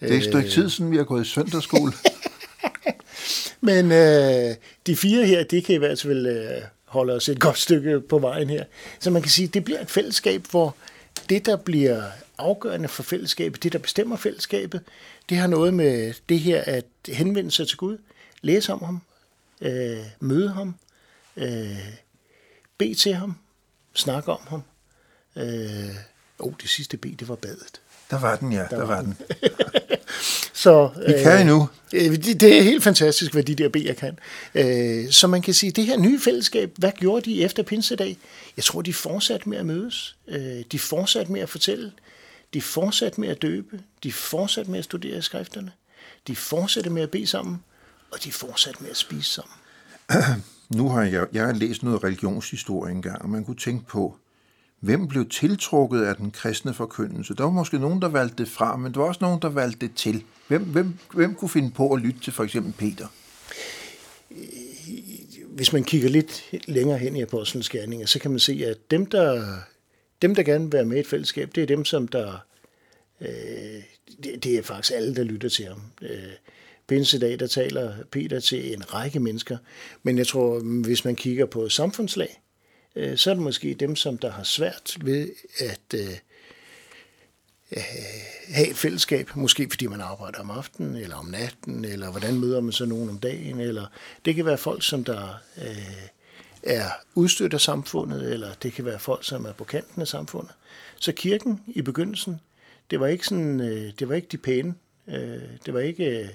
Det 0.00 0.12
er 0.12 0.16
et 0.16 0.24
stykke 0.24 0.48
tid 0.48 0.70
siden, 0.70 0.90
vi 0.90 0.96
har 0.96 1.04
gået 1.04 1.26
i 1.26 1.28
søndagsskole. 1.28 1.92
Men 3.60 3.92
øh, 3.92 4.56
de 4.86 4.96
fire 4.96 5.26
her, 5.26 5.44
det 5.44 5.64
kan 5.64 5.74
i 5.74 5.78
hvert 5.78 6.00
fald 6.00 6.26
øh, 6.26 6.62
holde 6.84 7.12
os 7.12 7.28
et 7.28 7.40
godt 7.40 7.58
stykke 7.58 8.00
på 8.00 8.18
vejen 8.18 8.50
her. 8.50 8.64
Så 8.98 9.10
man 9.10 9.22
kan 9.22 9.30
sige, 9.30 9.48
det 9.48 9.64
bliver 9.64 9.80
et 9.80 9.90
fællesskab, 9.90 10.46
hvor 10.50 10.76
det, 11.28 11.46
der 11.46 11.56
bliver 11.56 12.02
afgørende 12.38 12.88
for 12.88 13.02
fællesskabet, 13.02 13.62
det 13.62 13.72
der 13.72 13.78
bestemmer 13.78 14.16
fællesskabet, 14.16 14.80
det 15.28 15.36
har 15.36 15.46
noget 15.46 15.74
med 15.74 16.14
det 16.28 16.40
her 16.40 16.62
at 16.66 16.84
henvende 17.08 17.50
sig 17.50 17.68
til 17.68 17.76
Gud, 17.76 17.98
læse 18.42 18.72
om 18.72 18.82
ham, 18.82 19.00
øh, 19.60 20.04
møde 20.20 20.48
ham, 20.48 20.74
øh, 21.36 21.78
bede 22.78 22.94
til 22.94 23.14
ham, 23.14 23.36
snakke 23.94 24.32
om 24.32 24.40
ham. 24.48 24.62
Øh, 25.36 25.94
oh, 26.38 26.52
det 26.62 26.70
sidste 26.70 26.96
B, 26.96 27.04
det 27.04 27.28
var 27.28 27.34
badet. 27.34 27.80
Der 28.10 28.18
var 28.18 28.36
den, 28.36 28.52
ja. 28.52 28.58
Der, 28.58 28.68
der 28.68 28.78
var, 28.78 28.86
var 28.86 29.02
den. 29.02 29.16
så, 30.62 30.90
Vi 31.06 31.12
kan 31.22 31.32
øh, 31.32 31.40
endnu. 31.40 31.68
Øh, 31.94 32.02
det, 32.02 32.40
det 32.40 32.58
er 32.58 32.62
helt 32.62 32.82
fantastisk, 32.84 33.32
hvad 33.32 33.42
de 33.42 33.54
der 33.54 33.68
B'er 33.76 33.92
kan. 33.92 34.18
Øh, 34.54 35.10
så 35.10 35.26
man 35.26 35.42
kan 35.42 35.54
sige, 35.54 35.72
det 35.72 35.86
her 35.86 35.98
nye 35.98 36.20
fællesskab, 36.20 36.72
hvad 36.76 36.92
gjorde 36.92 37.30
de 37.30 37.42
efter 37.42 37.62
pinsedag? 37.62 38.18
Jeg 38.56 38.64
tror, 38.64 38.82
de 38.82 38.94
fortsatte 38.94 39.48
med 39.48 39.58
at 39.58 39.66
mødes. 39.66 40.16
Øh, 40.28 40.64
de 40.72 40.78
fortsatte 40.78 41.32
med 41.32 41.40
at 41.40 41.48
fortælle. 41.48 41.92
De 42.54 42.62
fortsatte 42.62 43.20
med 43.20 43.28
at 43.28 43.42
døbe. 43.42 43.80
De 44.02 44.12
fortsatte 44.12 44.70
med 44.70 44.78
at 44.78 44.84
studere 44.84 45.22
skrifterne. 45.22 45.72
De 46.26 46.36
fortsatte 46.36 46.90
med 46.90 47.02
at 47.02 47.10
bede 47.10 47.26
sammen. 47.26 47.62
Og 48.12 48.24
de 48.24 48.32
fortsatte 48.32 48.82
med 48.82 48.90
at 48.90 48.96
spise 48.96 49.30
sammen. 49.30 49.54
Nu 50.68 50.88
har 50.88 51.02
jeg, 51.02 51.26
jeg 51.32 51.46
har 51.46 51.52
læst 51.52 51.82
noget 51.82 52.04
religionshistorie 52.04 52.92
engang, 52.92 53.22
og 53.22 53.28
man 53.30 53.44
kunne 53.44 53.56
tænke 53.56 53.86
på, 53.86 54.16
hvem 54.80 55.08
blev 55.08 55.28
tiltrukket 55.28 56.02
af 56.02 56.16
den 56.16 56.30
kristne 56.30 56.74
forkyndelse? 56.74 57.34
Der 57.34 57.44
var 57.44 57.50
måske 57.50 57.78
nogen, 57.78 58.02
der 58.02 58.08
valgte 58.08 58.36
det 58.36 58.48
fra, 58.48 58.76
men 58.76 58.94
der 58.94 59.00
var 59.00 59.06
også 59.06 59.18
nogen, 59.22 59.42
der 59.42 59.48
valgte 59.48 59.86
det 59.86 59.94
til. 59.94 60.24
Hvem, 60.48 60.64
hvem, 60.64 60.94
hvem 61.14 61.34
kunne 61.34 61.48
finde 61.48 61.70
på 61.70 61.92
at 61.92 62.00
lytte 62.00 62.20
til 62.20 62.32
for 62.32 62.44
eksempel 62.44 62.72
Peter? 62.72 63.06
Hvis 65.48 65.72
man 65.72 65.84
kigger 65.84 66.08
lidt 66.08 66.54
længere 66.68 66.98
hen 66.98 67.16
i 67.16 67.22
Apostlenes 67.22 67.68
Gerninger, 67.68 68.06
så 68.06 68.18
kan 68.18 68.30
man 68.30 68.40
se, 68.40 68.64
at 68.66 68.90
dem, 68.90 69.06
der, 69.06 69.56
dem, 70.22 70.34
der 70.34 70.42
gerne 70.42 70.64
vil 70.64 70.72
være 70.72 70.84
med 70.84 70.96
i 70.96 71.00
et 71.00 71.06
fællesskab, 71.06 71.50
det 71.54 71.62
er 71.62 71.66
dem, 71.66 71.84
som 71.84 72.08
der... 72.08 72.44
Øh, 73.20 73.28
det, 74.22 74.44
det 74.44 74.58
er 74.58 74.62
faktisk 74.62 74.92
alle, 74.96 75.14
der 75.14 75.24
lytter 75.24 75.48
til 75.48 75.64
ham. 75.64 75.80
Øh, 76.02 76.32
Pinsedag, 76.88 77.38
der 77.38 77.46
taler 77.46 77.94
Peter 78.10 78.40
til 78.40 78.74
en 78.74 78.94
række 78.94 79.20
mennesker. 79.20 79.58
Men 80.02 80.18
jeg 80.18 80.26
tror, 80.26 80.60
hvis 80.60 81.04
man 81.04 81.16
kigger 81.16 81.46
på 81.46 81.68
samfundslag, 81.68 82.40
øh, 82.96 83.18
så 83.18 83.30
er 83.30 83.34
det 83.34 83.42
måske 83.42 83.74
dem, 83.74 83.96
som 83.96 84.18
der 84.18 84.30
har 84.30 84.42
svært 84.42 84.96
ved 85.00 85.30
at 85.58 85.94
øh, 85.94 86.16
øh, 87.72 87.82
have 88.48 88.70
et 88.70 88.76
fællesskab. 88.76 89.36
Måske 89.36 89.66
fordi 89.70 89.86
man 89.86 90.00
arbejder 90.00 90.38
om 90.40 90.50
aftenen, 90.50 90.96
eller 90.96 91.16
om 91.16 91.26
natten, 91.26 91.84
eller 91.84 92.10
hvordan 92.10 92.38
møder 92.38 92.60
man 92.60 92.72
så 92.72 92.84
nogen 92.84 93.08
om 93.08 93.18
dagen. 93.18 93.60
Eller 93.60 93.86
det 94.24 94.34
kan 94.34 94.44
være 94.44 94.58
folk, 94.58 94.82
som 94.82 95.04
der 95.04 95.40
øh, 95.62 96.06
er 96.62 96.88
udstødt 97.14 97.54
af 97.54 97.60
samfundet, 97.60 98.32
eller 98.32 98.54
det 98.62 98.72
kan 98.72 98.84
være 98.84 98.98
folk, 98.98 99.24
som 99.24 99.44
er 99.44 99.52
på 99.52 99.64
kanten 99.64 100.02
af 100.02 100.08
samfundet. 100.08 100.52
Så 100.96 101.12
kirken 101.12 101.60
i 101.66 101.82
begyndelsen, 101.82 102.40
det 102.90 103.00
var 103.00 103.06
ikke, 103.06 103.26
sådan, 103.26 103.60
øh, 103.60 103.92
det 103.98 104.08
var 104.08 104.14
ikke 104.14 104.28
de 104.32 104.38
pæne, 104.38 104.74
øh, 105.08 105.42
det 105.66 105.74
var 105.74 105.80
ikke... 105.80 106.20
Øh, 106.20 106.28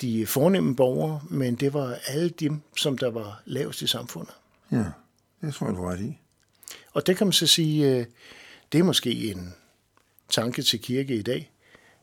de 0.00 0.26
fornemme 0.26 0.76
borgere, 0.76 1.20
men 1.30 1.54
det 1.54 1.74
var 1.74 1.98
alle 2.06 2.28
dem, 2.28 2.60
som 2.76 2.98
der 2.98 3.10
var 3.10 3.42
lavest 3.44 3.82
i 3.82 3.86
samfundet. 3.86 4.34
Ja, 4.72 4.84
det 5.40 5.54
tror 5.54 5.66
jeg, 5.66 5.76
du 5.76 5.82
ret 5.84 6.00
i. 6.00 6.18
Og 6.92 7.06
det 7.06 7.16
kan 7.16 7.26
man 7.26 7.32
så 7.32 7.46
sige, 7.46 7.90
øh, 7.90 8.06
det 8.72 8.78
er 8.78 8.84
måske 8.84 9.30
en 9.30 9.54
tanke 10.28 10.62
til 10.62 10.80
kirke 10.80 11.16
i 11.16 11.22
dag, 11.22 11.50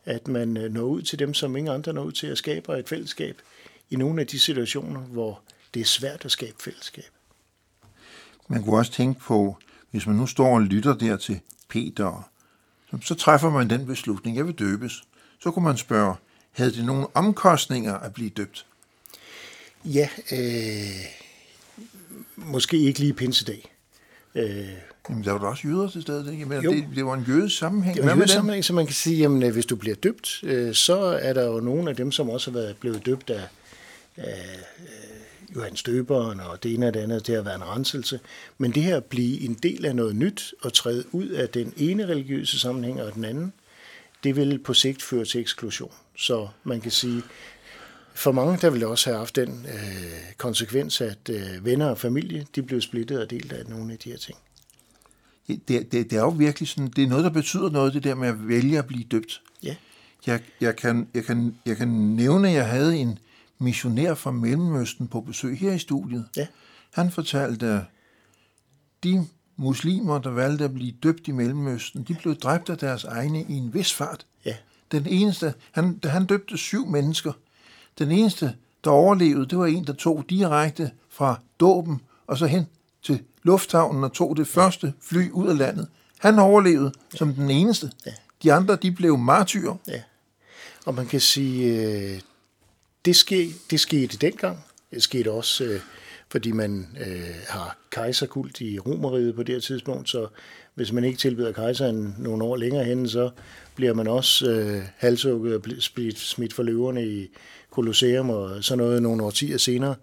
at 0.04 0.28
man 0.28 0.56
øh, 0.56 0.72
når 0.72 0.82
ud 0.82 1.02
til 1.02 1.18
dem, 1.18 1.34
som 1.34 1.56
ingen 1.56 1.74
andre 1.74 1.92
når 1.92 2.02
ud 2.02 2.12
til 2.12 2.26
at 2.26 2.38
skabe 2.38 2.78
et 2.78 2.88
fællesskab 2.88 3.42
i 3.90 3.96
nogle 3.96 4.20
af 4.20 4.26
de 4.26 4.38
situationer, 4.38 5.00
hvor 5.00 5.40
det 5.74 5.80
er 5.80 5.84
svært 5.84 6.24
at 6.24 6.30
skabe 6.30 6.56
fællesskab. 6.62 7.10
Man 8.48 8.64
kunne 8.64 8.76
også 8.76 8.92
tænke 8.92 9.20
på, 9.20 9.56
hvis 9.90 10.06
man 10.06 10.16
nu 10.16 10.26
står 10.26 10.54
og 10.54 10.62
lytter 10.62 10.94
der 10.94 11.16
til 11.16 11.40
Peter, 11.68 12.30
så 13.02 13.14
træffer 13.14 13.50
man 13.50 13.70
den 13.70 13.86
beslutning, 13.86 14.36
jeg 14.36 14.46
vil 14.46 14.54
døbes. 14.54 15.04
Så 15.38 15.50
kunne 15.50 15.64
man 15.64 15.76
spørge, 15.76 16.14
havde 16.52 16.72
det 16.72 16.84
nogle 16.84 17.06
omkostninger 17.14 17.94
at 17.94 18.14
blive 18.14 18.30
døbt? 18.30 18.66
Ja, 19.84 20.08
øh, 20.32 21.25
måske 22.36 22.78
ikke 22.78 23.00
lige 23.00 23.12
pinsedag. 23.12 23.72
Øh, 24.34 24.68
Jamen, 25.08 25.24
der 25.24 25.32
var 25.32 25.38
der 25.38 25.46
også 25.46 25.68
jøder 25.68 25.88
til 25.88 26.02
stedet, 26.02 26.32
ikke? 26.32 26.44
Men 26.44 26.62
det, 26.62 26.86
det 26.94 27.06
var 27.06 27.14
en 27.14 27.24
jødisk 27.28 27.58
sammenhæng. 27.58 27.96
Det 27.96 28.04
var 28.04 28.12
en 28.12 28.18
jødisk 28.18 28.34
sammenhæng, 28.34 28.64
så 28.64 28.72
man 28.72 28.86
kan 28.86 28.94
sige, 28.94 29.16
jamen, 29.16 29.42
øh, 29.42 29.52
hvis 29.52 29.66
du 29.66 29.76
bliver 29.76 29.96
døbt, 29.96 30.40
øh, 30.42 30.74
så 30.74 30.96
er 30.98 31.32
der 31.32 31.46
jo 31.46 31.60
nogle 31.60 31.90
af 31.90 31.96
dem, 31.96 32.12
som 32.12 32.30
også 32.30 32.50
har 32.50 32.58
været 32.58 32.76
blevet 32.76 33.06
døbt 33.06 33.30
af, 33.30 33.48
af 34.16 34.58
øh, 34.78 35.56
Johannes 35.56 35.82
Døberen 35.82 36.40
og 36.40 36.62
det 36.62 36.74
ene 36.74 36.86
og 36.86 36.94
det 36.94 37.00
andet, 37.00 37.26
det 37.26 37.34
har 37.34 37.42
været 37.42 37.56
en 37.56 37.64
renselse. 37.64 38.20
Men 38.58 38.70
det 38.70 38.82
her 38.82 38.96
at 38.96 39.04
blive 39.04 39.40
en 39.40 39.54
del 39.54 39.86
af 39.86 39.96
noget 39.96 40.16
nyt 40.16 40.54
og 40.62 40.72
træde 40.72 41.04
ud 41.12 41.28
af 41.28 41.48
den 41.48 41.72
ene 41.76 42.06
religiøse 42.06 42.60
sammenhæng 42.60 43.02
og 43.02 43.14
den 43.14 43.24
anden, 43.24 43.52
det 44.24 44.36
vil 44.36 44.58
på 44.58 44.74
sigt 44.74 45.02
føre 45.02 45.24
til 45.24 45.40
eksklusion. 45.40 45.92
Så 46.18 46.48
man 46.64 46.80
kan 46.80 46.90
sige, 46.90 47.22
for 48.16 48.32
mange 48.32 48.58
der 48.60 48.70
vil 48.70 48.80
det 48.80 48.88
også 48.88 49.10
have 49.10 49.18
haft 49.18 49.36
den 49.36 49.66
øh, 49.68 50.32
konsekvens, 50.36 51.00
at 51.00 51.28
øh, 51.30 51.64
venner 51.64 51.86
og 51.86 51.98
familie 51.98 52.46
de 52.54 52.62
blev 52.62 52.80
splittet 52.80 53.20
og 53.20 53.30
delt 53.30 53.52
af 53.52 53.66
nogle 53.66 53.92
af 53.92 53.98
de 53.98 54.10
her 54.10 54.18
ting. 54.18 54.38
Det, 55.48 55.68
det, 55.68 55.92
det 55.92 56.12
er 56.12 56.20
jo 56.20 56.28
virkelig 56.28 56.68
sådan, 56.68 56.86
det 56.86 57.04
er 57.04 57.08
noget, 57.08 57.24
der 57.24 57.30
betyder 57.30 57.70
noget, 57.70 57.94
det 57.94 58.04
der 58.04 58.14
med 58.14 58.28
at 58.28 58.48
vælge 58.48 58.78
at 58.78 58.86
blive 58.86 59.04
døbt. 59.04 59.42
Ja. 59.62 59.76
Jeg, 60.26 60.40
jeg, 60.60 60.76
kan, 60.76 61.08
jeg, 61.14 61.24
kan, 61.24 61.56
jeg 61.66 61.76
kan 61.76 61.88
nævne, 61.88 62.48
at 62.48 62.54
jeg 62.54 62.68
havde 62.68 62.96
en 62.96 63.18
missionær 63.58 64.14
fra 64.14 64.30
Mellemøsten 64.30 65.08
på 65.08 65.20
besøg 65.20 65.58
her 65.58 65.72
i 65.72 65.78
studiet. 65.78 66.24
Ja. 66.36 66.46
Han 66.92 67.10
fortalte, 67.10 67.66
at 67.66 67.80
de 69.04 69.26
muslimer, 69.56 70.18
der 70.18 70.30
valgte 70.30 70.64
at 70.64 70.74
blive 70.74 70.94
døbt 71.02 71.28
i 71.28 71.32
Mellemøsten, 71.32 72.02
de 72.02 72.14
blev 72.14 72.34
dræbt 72.34 72.70
af 72.70 72.78
deres 72.78 73.04
egne 73.04 73.42
i 73.42 73.52
en 73.52 73.74
vis 73.74 73.94
fart. 73.94 74.26
Ja. 74.44 74.56
Den 74.92 75.06
eneste, 75.06 75.54
han, 75.72 76.00
han 76.04 76.26
døbte 76.26 76.56
syv 76.56 76.86
mennesker. 76.86 77.32
Den 77.98 78.10
eneste, 78.10 78.54
der 78.84 78.90
overlevede, 78.90 79.46
det 79.46 79.58
var 79.58 79.66
en, 79.66 79.84
der 79.84 79.92
tog 79.92 80.24
direkte 80.30 80.90
fra 81.08 81.40
dåben 81.60 82.00
og 82.26 82.38
så 82.38 82.46
hen 82.46 82.66
til 83.02 83.22
lufthavnen 83.42 84.04
og 84.04 84.12
tog 84.12 84.36
det 84.36 84.46
første 84.46 84.92
fly 85.00 85.30
ud 85.30 85.48
af 85.48 85.58
landet. 85.58 85.88
Han 86.18 86.38
overlevede 86.38 86.92
ja. 87.12 87.18
som 87.18 87.34
den 87.34 87.50
eneste. 87.50 87.90
Ja. 88.06 88.12
De 88.42 88.52
andre, 88.52 88.76
de 88.76 88.92
blev 88.92 89.18
martyrer. 89.18 89.76
Ja. 89.88 90.02
Og 90.86 90.94
man 90.94 91.06
kan 91.06 91.20
sige, 91.20 91.86
øh, 91.86 92.20
det, 93.04 93.16
ske, 93.16 93.52
det 93.70 93.80
skete 93.80 94.16
dengang. 94.16 94.64
Det 94.90 95.02
skete 95.02 95.32
også, 95.32 95.64
øh, 95.64 95.80
fordi 96.28 96.52
man 96.52 96.96
øh, 97.06 97.34
har 97.48 97.78
kejserkult 97.90 98.60
i 98.60 98.78
Romeriet 98.78 99.34
på 99.34 99.42
det 99.42 99.54
her 99.54 99.60
tidspunkt, 99.60 100.08
så 100.08 100.26
hvis 100.74 100.92
man 100.92 101.04
ikke 101.04 101.18
tilbyder 101.18 101.52
kejseren 101.52 102.14
nogle 102.18 102.44
år 102.44 102.56
længere 102.56 102.84
hen, 102.84 103.08
så 103.08 103.30
bliver 103.74 103.94
man 103.94 104.08
også 104.08 104.82
halshugget 104.96 105.54
og 105.54 105.62
smidt 106.16 106.52
for 106.52 106.62
løverne 106.62 107.06
i 107.06 107.28
Colosseum 107.76 108.30
og 108.30 108.64
sådan 108.64 108.84
noget 108.84 109.02
nogle 109.02 109.22
årtier 109.22 109.58
senere. 109.58 109.94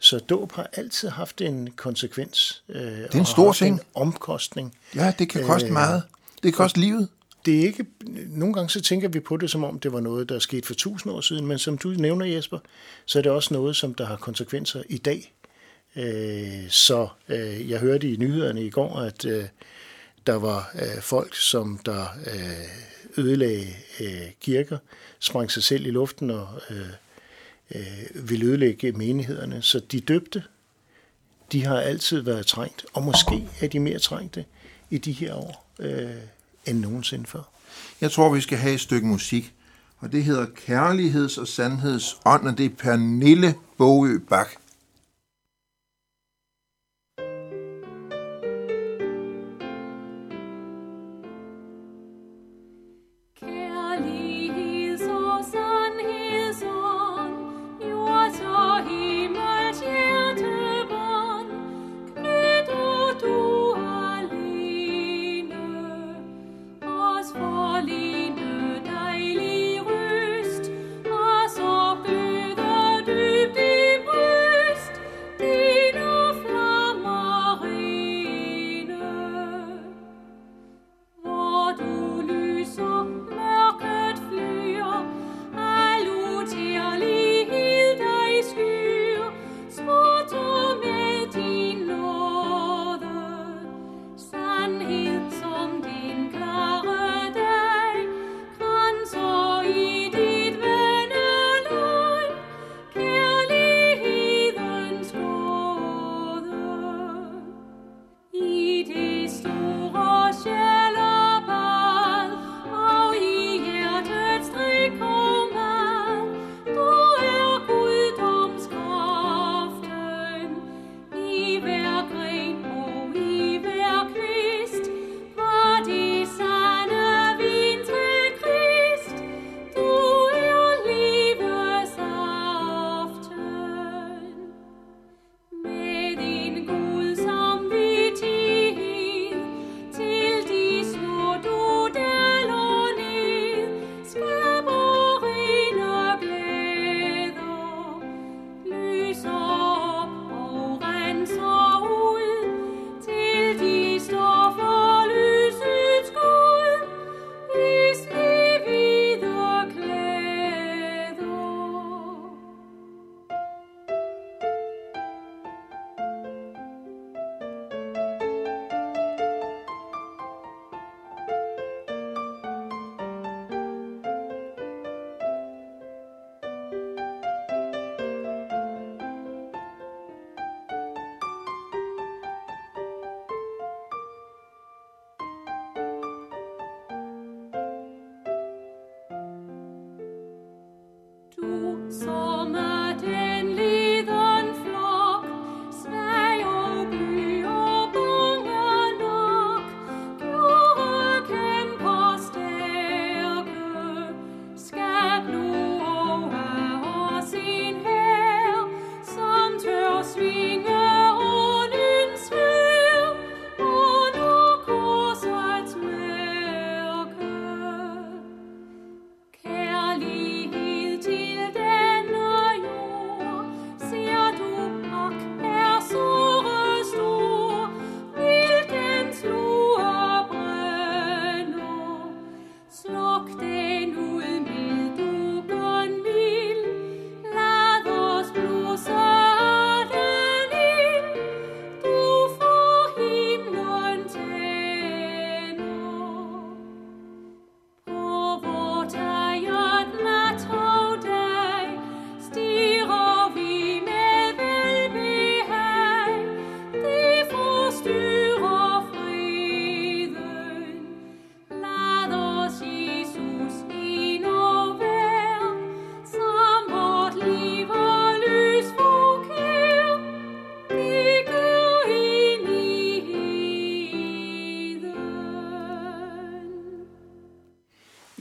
Så 0.00 0.18
dåb 0.18 0.52
har 0.52 0.68
altid 0.72 1.08
haft 1.08 1.40
en 1.40 1.70
konsekvens. 1.76 2.62
Øh, 2.68 2.82
det 2.82 3.14
er 3.14 3.18
en 3.18 3.26
stor 3.26 3.52
ting. 3.52 3.74
En 3.74 3.80
omkostning. 3.94 4.74
Ja, 4.94 5.12
det 5.18 5.28
kan 5.28 5.44
koste 5.44 5.66
øh, 5.66 5.72
meget. 5.72 6.02
Det 6.32 6.42
kan 6.42 6.52
koste 6.52 6.80
livet. 6.80 7.08
Det 7.46 7.60
er 7.60 7.62
ikke, 7.62 7.86
nogle 8.28 8.54
gange 8.54 8.70
så 8.70 8.80
tænker 8.80 9.08
vi 9.08 9.20
på 9.20 9.36
det, 9.36 9.50
som 9.50 9.64
om 9.64 9.80
det 9.80 9.92
var 9.92 10.00
noget, 10.00 10.28
der 10.28 10.38
skete 10.38 10.66
for 10.66 10.74
tusind 10.74 11.12
år 11.12 11.20
siden, 11.20 11.46
men 11.46 11.58
som 11.58 11.78
du 11.78 11.88
nævner, 11.88 12.26
Jesper, 12.26 12.58
så 13.06 13.18
er 13.18 13.22
det 13.22 13.32
også 13.32 13.54
noget, 13.54 13.76
som 13.76 13.94
der 13.94 14.06
har 14.06 14.16
konsekvenser 14.16 14.82
i 14.88 14.98
dag. 14.98 15.32
Øh, 15.96 16.70
så 16.70 17.08
øh, 17.28 17.70
jeg 17.70 17.80
hørte 17.80 18.10
i 18.12 18.16
nyhederne 18.16 18.64
i 18.64 18.70
går, 18.70 18.96
at 18.98 19.24
øh, 19.24 19.44
der 20.26 20.34
var 20.34 20.70
øh, 20.74 21.02
folk, 21.02 21.34
som 21.34 21.80
der 21.86 22.04
øh, 22.26 23.24
ødelagde 23.24 23.66
øh, 24.00 24.30
kirker, 24.40 24.78
sprang 25.18 25.50
sig 25.50 25.62
selv 25.62 25.86
i 25.86 25.90
luften 25.90 26.30
og 26.30 26.48
øh, 26.70 26.86
øh, 27.74 28.28
ville 28.28 28.46
ødelægge 28.46 28.92
menighederne. 28.92 29.62
Så 29.62 29.80
de 29.92 30.00
døbte, 30.00 30.42
de 31.52 31.64
har 31.64 31.80
altid 31.80 32.20
været 32.20 32.46
trængt, 32.46 32.86
og 32.92 33.02
måske 33.02 33.48
er 33.60 33.68
de 33.68 33.80
mere 33.80 33.98
trængte 33.98 34.44
i 34.90 34.98
de 34.98 35.12
her 35.12 35.34
år 35.34 35.74
øh, 35.78 36.10
end 36.66 36.80
nogensinde 36.80 37.26
før. 37.26 37.42
Jeg 38.00 38.10
tror, 38.10 38.34
vi 38.34 38.40
skal 38.40 38.58
have 38.58 38.74
et 38.74 38.80
stykke 38.80 39.06
musik, 39.06 39.54
og 39.98 40.12
det 40.12 40.24
hedder 40.24 40.46
Kærligheds- 40.46 41.40
og 41.40 41.48
Sandhedsånd, 41.48 42.48
og 42.48 42.58
det 42.58 42.66
er 42.66 42.76
Pernille 42.78 43.54
Bogø 43.78 44.18
Bak. 44.28 44.48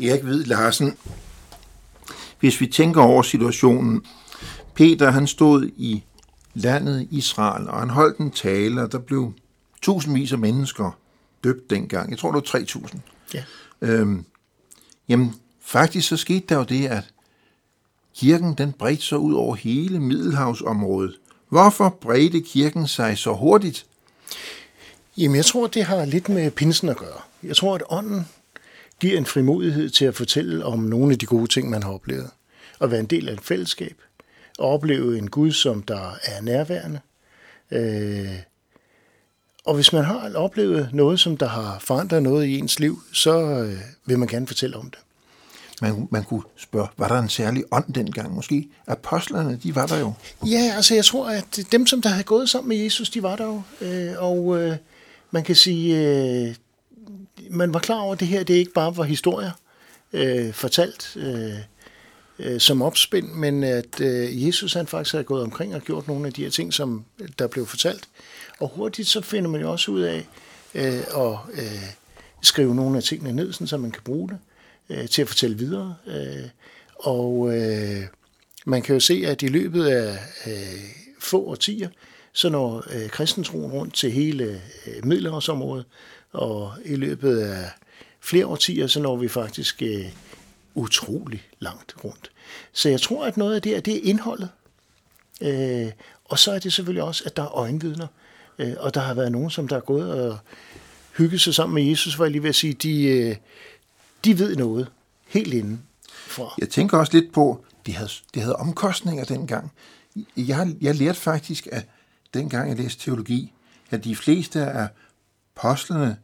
Erik 0.07 0.21
Hvid 0.21 0.43
Larsen. 0.43 0.97
Hvis 2.39 2.61
vi 2.61 2.67
tænker 2.67 3.01
over 3.01 3.21
situationen, 3.21 4.05
Peter 4.73 5.11
han 5.11 5.27
stod 5.27 5.69
i 5.77 6.03
landet 6.53 7.07
Israel, 7.11 7.69
og 7.69 7.79
han 7.79 7.89
holdt 7.89 8.17
en 8.17 8.31
tale, 8.31 8.81
og 8.81 8.91
der 8.91 8.99
blev 8.99 9.33
tusindvis 9.81 10.31
af 10.31 10.37
mennesker 10.37 10.91
døbt 11.43 11.69
dengang. 11.69 12.09
Jeg 12.09 12.19
tror, 12.19 12.31
det 12.31 12.53
var 12.53 12.59
3.000. 12.59 12.97
Ja. 13.33 13.43
Øhm, 13.81 14.25
jamen, 15.09 15.35
faktisk 15.61 16.07
så 16.07 16.17
skete 16.17 16.45
der 16.49 16.55
jo 16.55 16.63
det, 16.63 16.87
at 16.87 17.03
kirken 18.15 18.53
den 18.53 18.71
bredte 18.71 19.03
sig 19.03 19.17
ud 19.17 19.33
over 19.33 19.55
hele 19.55 19.99
Middelhavsområdet. 19.99 21.15
Hvorfor 21.49 21.97
bredte 22.01 22.41
kirken 22.41 22.87
sig 22.87 23.17
så 23.17 23.33
hurtigt? 23.33 23.85
Jamen, 25.17 25.35
jeg 25.35 25.45
tror, 25.45 25.67
det 25.67 25.83
har 25.83 26.05
lidt 26.05 26.29
med 26.29 26.51
pinsen 26.51 26.89
at 26.89 26.97
gøre. 26.97 27.21
Jeg 27.43 27.55
tror, 27.55 27.75
at 27.75 27.83
ånden 27.89 28.27
giver 29.01 29.17
en 29.17 29.25
frimodighed 29.25 29.89
til 29.89 30.05
at 30.05 30.15
fortælle 30.15 30.65
om 30.65 30.79
nogle 30.79 31.13
af 31.13 31.19
de 31.19 31.25
gode 31.25 31.47
ting, 31.47 31.69
man 31.69 31.83
har 31.83 31.91
oplevet. 31.91 32.29
Og 32.79 32.91
være 32.91 32.99
en 32.99 33.05
del 33.05 33.29
af 33.29 33.33
et 33.33 33.41
fællesskab. 33.41 34.01
Og 34.59 34.69
opleve 34.69 35.17
en 35.17 35.29
Gud, 35.29 35.51
som 35.51 35.83
der 35.83 36.17
er 36.23 36.41
nærværende. 36.41 36.99
Øh, 37.71 38.39
og 39.65 39.75
hvis 39.75 39.93
man 39.93 40.03
har 40.03 40.31
oplevet 40.35 40.89
noget, 40.93 41.19
som 41.19 41.37
der 41.37 41.47
har 41.47 41.79
forandret 41.79 42.23
noget 42.23 42.45
i 42.45 42.57
ens 42.57 42.79
liv, 42.79 43.01
så 43.13 43.39
øh, 43.39 43.79
vil 44.05 44.19
man 44.19 44.27
gerne 44.27 44.47
fortælle 44.47 44.77
om 44.77 44.89
det. 44.89 44.99
Man, 45.81 46.07
man 46.11 46.23
kunne 46.23 46.43
spørge, 46.57 46.87
var 46.97 47.07
der 47.07 47.19
en 47.19 47.29
særlig 47.29 47.63
ånd 47.71 47.93
dengang 47.93 48.35
måske? 48.35 48.67
Apostlerne, 48.87 49.59
de 49.63 49.75
var 49.75 49.85
der 49.85 49.97
jo. 49.99 50.13
Ja, 50.45 50.73
altså 50.75 50.95
jeg 50.95 51.05
tror, 51.05 51.29
at 51.29 51.59
dem, 51.71 51.87
som 51.87 52.01
der 52.01 52.09
havde 52.09 52.23
gået 52.23 52.49
sammen 52.49 52.69
med 52.69 52.77
Jesus, 52.77 53.09
de 53.09 53.23
var 53.23 53.35
der 53.35 53.45
jo. 53.45 53.61
Øh, 53.81 54.13
og 54.17 54.61
øh, 54.61 54.77
man 55.31 55.43
kan 55.43 55.55
sige, 55.55 55.99
øh, 55.99 56.55
man 57.49 57.73
var 57.73 57.79
klar 57.79 57.99
over, 57.99 58.13
at 58.13 58.19
det 58.19 58.27
her 58.27 58.43
det 58.43 58.53
ikke 58.53 58.73
bare 58.73 58.97
var 58.97 59.03
historier 59.03 59.51
øh, 60.13 60.53
fortalt 60.53 61.17
øh, 61.19 61.53
øh, 62.39 62.59
som 62.59 62.81
opspind, 62.81 63.31
men 63.31 63.63
at 63.63 64.01
øh, 64.01 64.47
Jesus 64.47 64.73
han 64.73 64.87
faktisk 64.87 65.11
havde 65.13 65.23
gået 65.23 65.43
omkring 65.43 65.75
og 65.75 65.81
gjort 65.81 66.07
nogle 66.07 66.27
af 66.27 66.33
de 66.33 66.43
her 66.43 66.49
ting, 66.49 66.73
som 66.73 67.05
øh, 67.19 67.29
der 67.39 67.47
blev 67.47 67.65
fortalt. 67.65 68.07
Og 68.59 68.71
hurtigt 68.75 69.07
så 69.07 69.21
finder 69.21 69.49
man 69.49 69.61
jo 69.61 69.71
også 69.71 69.91
ud 69.91 70.01
af 70.01 70.27
øh, 70.75 71.03
at 71.15 71.37
øh, 71.53 71.83
skrive 72.41 72.75
nogle 72.75 72.97
af 72.97 73.03
tingene 73.03 73.33
ned, 73.33 73.53
sådan, 73.53 73.67
så 73.67 73.77
man 73.77 73.91
kan 73.91 74.03
bruge 74.03 74.29
det 74.29 74.37
øh, 74.89 75.09
til 75.09 75.21
at 75.21 75.27
fortælle 75.27 75.57
videre. 75.57 75.95
Øh, 76.07 76.49
og 76.95 77.57
øh, 77.57 78.03
man 78.65 78.81
kan 78.81 78.93
jo 78.93 78.99
se, 78.99 79.23
at 79.25 79.41
i 79.41 79.47
løbet 79.47 79.85
af 79.85 80.19
øh, 80.47 80.81
få 81.19 81.45
årtier, 81.45 81.89
så 82.33 82.49
når 82.49 82.83
øh, 82.93 83.09
kristentroen 83.09 83.71
rundt 83.71 83.93
til 83.93 84.11
hele 84.11 84.61
øh, 84.87 85.05
Middelhavsområdet, 85.05 85.85
og 86.33 86.73
i 86.85 86.95
løbet 86.95 87.37
af 87.39 87.69
flere 88.19 88.45
årtier, 88.45 88.87
så 88.87 88.99
når 88.99 89.15
vi 89.15 89.27
faktisk 89.27 89.81
øh, 89.81 90.05
utrolig 90.75 91.43
langt 91.59 91.95
rundt. 92.03 92.31
Så 92.73 92.89
jeg 92.89 93.01
tror, 93.01 93.25
at 93.25 93.37
noget 93.37 93.55
af 93.55 93.61
det, 93.61 93.75
er, 93.75 93.79
det 93.79 93.95
er 93.95 94.01
indholdet. 94.03 94.49
Øh, 95.41 95.91
og 96.25 96.39
så 96.39 96.51
er 96.51 96.59
det 96.59 96.73
selvfølgelig 96.73 97.03
også, 97.03 97.23
at 97.25 97.37
der 97.37 97.43
er 97.43 97.57
øjenvidner. 97.57 98.07
Øh, 98.59 98.73
og 98.79 98.93
der 98.93 99.01
har 99.01 99.13
været 99.13 99.31
nogen, 99.31 99.49
som 99.49 99.67
der 99.67 99.75
er 99.75 99.79
gået 99.81 100.13
og 100.13 100.37
hygget 101.17 101.41
sig 101.41 101.53
sammen 101.53 101.75
med 101.75 101.83
Jesus, 101.83 102.19
var 102.19 102.25
jeg 102.25 102.31
lige 102.31 102.43
ved 102.43 102.49
at 102.49 102.55
sige, 102.55 102.73
de, 102.73 103.03
øh, 103.03 103.35
de 104.25 104.39
ved 104.39 104.55
noget 104.55 104.87
helt 105.27 105.53
inden 105.53 105.81
fra. 106.09 106.53
Jeg 106.59 106.69
tænker 106.69 106.97
også 106.97 107.13
lidt 107.13 107.33
på, 107.33 107.65
det 107.85 107.93
havde, 107.93 108.09
det 108.33 108.41
havde 108.41 108.55
omkostninger 108.55 109.23
dengang. 109.23 109.71
Jeg, 110.37 110.75
jeg 110.81 110.95
lærte 110.95 111.19
faktisk, 111.19 111.67
at 111.71 111.85
dengang 112.33 112.69
jeg 112.69 112.77
læste 112.77 113.03
teologi, 113.03 113.53
at 113.89 114.03
de 114.03 114.15
fleste 114.15 114.61
af 114.61 114.87
apostlene, 115.57 116.17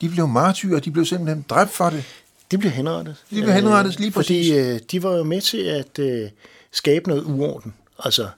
de 0.00 0.08
blev 0.08 0.28
martyrer, 0.28 0.80
de 0.80 0.90
blev 0.90 1.04
simpelthen 1.04 1.44
dræbt 1.48 1.70
for 1.70 1.90
det. 1.90 2.04
De 2.50 2.58
blev 2.58 2.70
henrettet. 2.72 3.24
De 3.30 3.42
blev 3.42 3.52
henrettet 3.52 4.00
lige 4.00 4.10
præcis. 4.10 4.52
Fordi 4.52 4.72
øh, 4.74 4.80
de 4.90 5.02
var 5.02 5.16
jo 5.16 5.22
med 5.22 5.40
til 5.40 5.62
at 5.62 5.98
øh, 5.98 6.30
skabe 6.72 7.08
noget 7.08 7.24
uorden. 7.24 7.74
Altså 7.98 8.28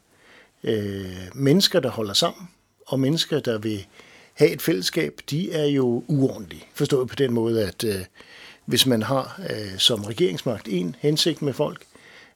øh, 0.65 1.07
mennesker, 1.35 1.81
der 1.81 1.91
holder 1.91 2.15
sammen, 2.15 2.49
og 2.87 3.01
mennesker, 3.01 3.41
der 3.41 3.59
vil 3.59 3.87
have 4.35 4.51
et 4.51 4.63
fællesskab, 4.63 5.21
de 5.31 5.53
er 5.53 5.67
jo 5.67 6.05
uordentlige. 6.09 6.65
Forstået 6.75 7.09
på 7.09 7.15
den 7.15 7.33
måde, 7.33 7.67
at 7.67 7.85
øh, 7.85 8.05
hvis 8.65 8.87
man 8.87 9.03
har 9.03 9.41
øh, 9.51 9.79
som 9.79 10.05
regeringsmagt 10.05 10.69
en 10.69 10.97
hensigt 10.99 11.43
med 11.43 11.53
folk, 11.53 11.83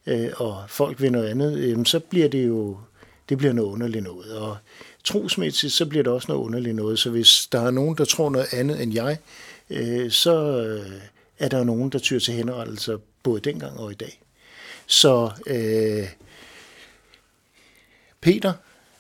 øh, 0.06 0.28
og 0.36 0.64
folk 0.68 1.00
vil 1.00 1.12
noget 1.12 1.28
andet, 1.28 1.58
øh, 1.58 1.86
så 1.86 2.00
bliver 2.00 2.28
det 2.28 2.46
jo 2.46 2.76
det 3.28 3.38
bliver 3.38 3.52
noget 3.52 3.68
underligt 3.68 4.04
noget. 4.04 4.36
Og 4.36 4.56
trosmæssigt, 5.04 5.72
så 5.72 5.86
bliver 5.86 6.02
det 6.02 6.12
også 6.12 6.28
noget 6.28 6.44
underligt 6.44 6.76
noget. 6.76 6.98
Så 6.98 7.10
hvis 7.10 7.48
der 7.52 7.60
er 7.60 7.70
nogen, 7.70 7.96
der 7.96 8.04
tror 8.04 8.30
noget 8.30 8.46
andet 8.52 8.82
end 8.82 8.94
jeg, 8.94 9.18
øh, 9.70 10.10
så 10.10 10.60
øh, 10.60 10.92
er 11.38 11.48
der 11.48 11.64
nogen, 11.64 11.90
der 11.90 11.98
tyr 11.98 12.18
til 12.18 12.34
henrettelser 12.34 12.98
både 13.22 13.40
dengang 13.40 13.78
og 13.78 13.90
i 13.90 13.94
dag. 13.94 14.20
Så 14.86 15.30
øh, 15.46 16.08
Peter, 18.20 18.52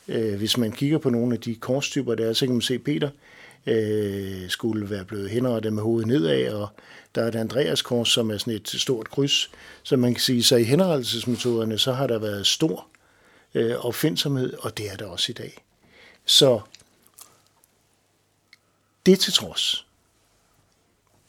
øh, 0.08 0.34
hvis 0.34 0.56
man 0.56 0.72
kigger 0.72 0.98
på 0.98 1.10
nogle 1.10 1.34
af 1.34 1.40
de 1.40 1.54
korstyper, 1.54 2.14
der 2.14 2.28
er, 2.28 2.32
så 2.32 2.46
kan 2.46 2.54
man 2.54 2.62
se, 2.62 2.74
at 2.74 2.82
Peter 2.82 3.10
øh, 3.66 4.48
skulle 4.48 4.90
være 4.90 5.04
blevet 5.04 5.30
henrettet 5.30 5.72
med 5.72 5.82
hovedet 5.82 6.08
nedad, 6.08 6.52
og 6.52 6.68
der 7.14 7.22
er 7.22 7.28
et 7.28 7.34
Andreas 7.34 7.82
kors, 7.82 8.08
som 8.08 8.30
er 8.30 8.38
sådan 8.38 8.54
et 8.54 8.68
stort 8.68 9.10
kryds. 9.10 9.50
Så 9.82 9.96
man 9.96 10.14
kan 10.14 10.20
sige, 10.20 10.42
så 10.42 10.56
i 10.56 10.64
henrettelsesmetoderne, 10.64 11.78
så 11.78 11.92
har 11.92 12.06
der 12.06 12.18
været 12.18 12.46
stor 12.46 12.86
øh, 13.54 13.86
opfindsomhed, 13.86 14.52
og 14.58 14.78
det 14.78 14.90
er 14.92 14.96
der 14.96 15.06
også 15.06 15.32
i 15.32 15.32
dag. 15.32 15.62
Så 16.24 16.60
det 19.06 19.20
til 19.20 19.32
trods, 19.32 19.86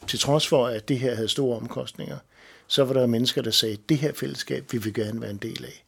til 0.06 0.18
trods 0.18 0.48
for, 0.48 0.66
at 0.66 0.88
det 0.88 0.98
her 0.98 1.14
havde 1.14 1.28
store 1.28 1.56
omkostninger, 1.56 2.18
så 2.66 2.84
var 2.84 2.92
der 2.92 3.06
mennesker, 3.06 3.42
der 3.42 3.50
sagde, 3.50 3.76
det 3.88 3.98
her 3.98 4.12
fællesskab 4.12 4.72
vil 4.72 4.84
vi 4.84 4.90
gerne 4.90 5.20
være 5.20 5.30
en 5.30 5.38
del 5.38 5.64
af. 5.64 5.84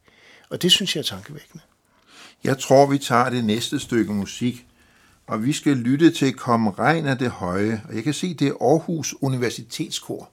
Og 0.49 0.61
det 0.61 0.71
synes 0.71 0.95
jeg 0.95 1.01
er 1.01 1.05
tankevækkende. 1.05 1.63
Jeg 2.43 2.59
tror, 2.59 2.85
vi 2.85 2.97
tager 2.97 3.29
det 3.29 3.45
næste 3.45 3.79
stykke 3.79 4.13
musik, 4.13 4.67
og 5.27 5.43
vi 5.43 5.53
skal 5.53 5.77
lytte 5.77 6.11
til 6.11 6.33
Kom 6.33 6.67
regn 6.67 7.05
af 7.05 7.17
det 7.17 7.31
høje, 7.31 7.81
og 7.89 7.95
jeg 7.95 8.03
kan 8.03 8.13
se, 8.13 8.33
det 8.33 8.47
er 8.47 8.53
Aarhus 8.61 9.15
Universitetskor. 9.21 10.29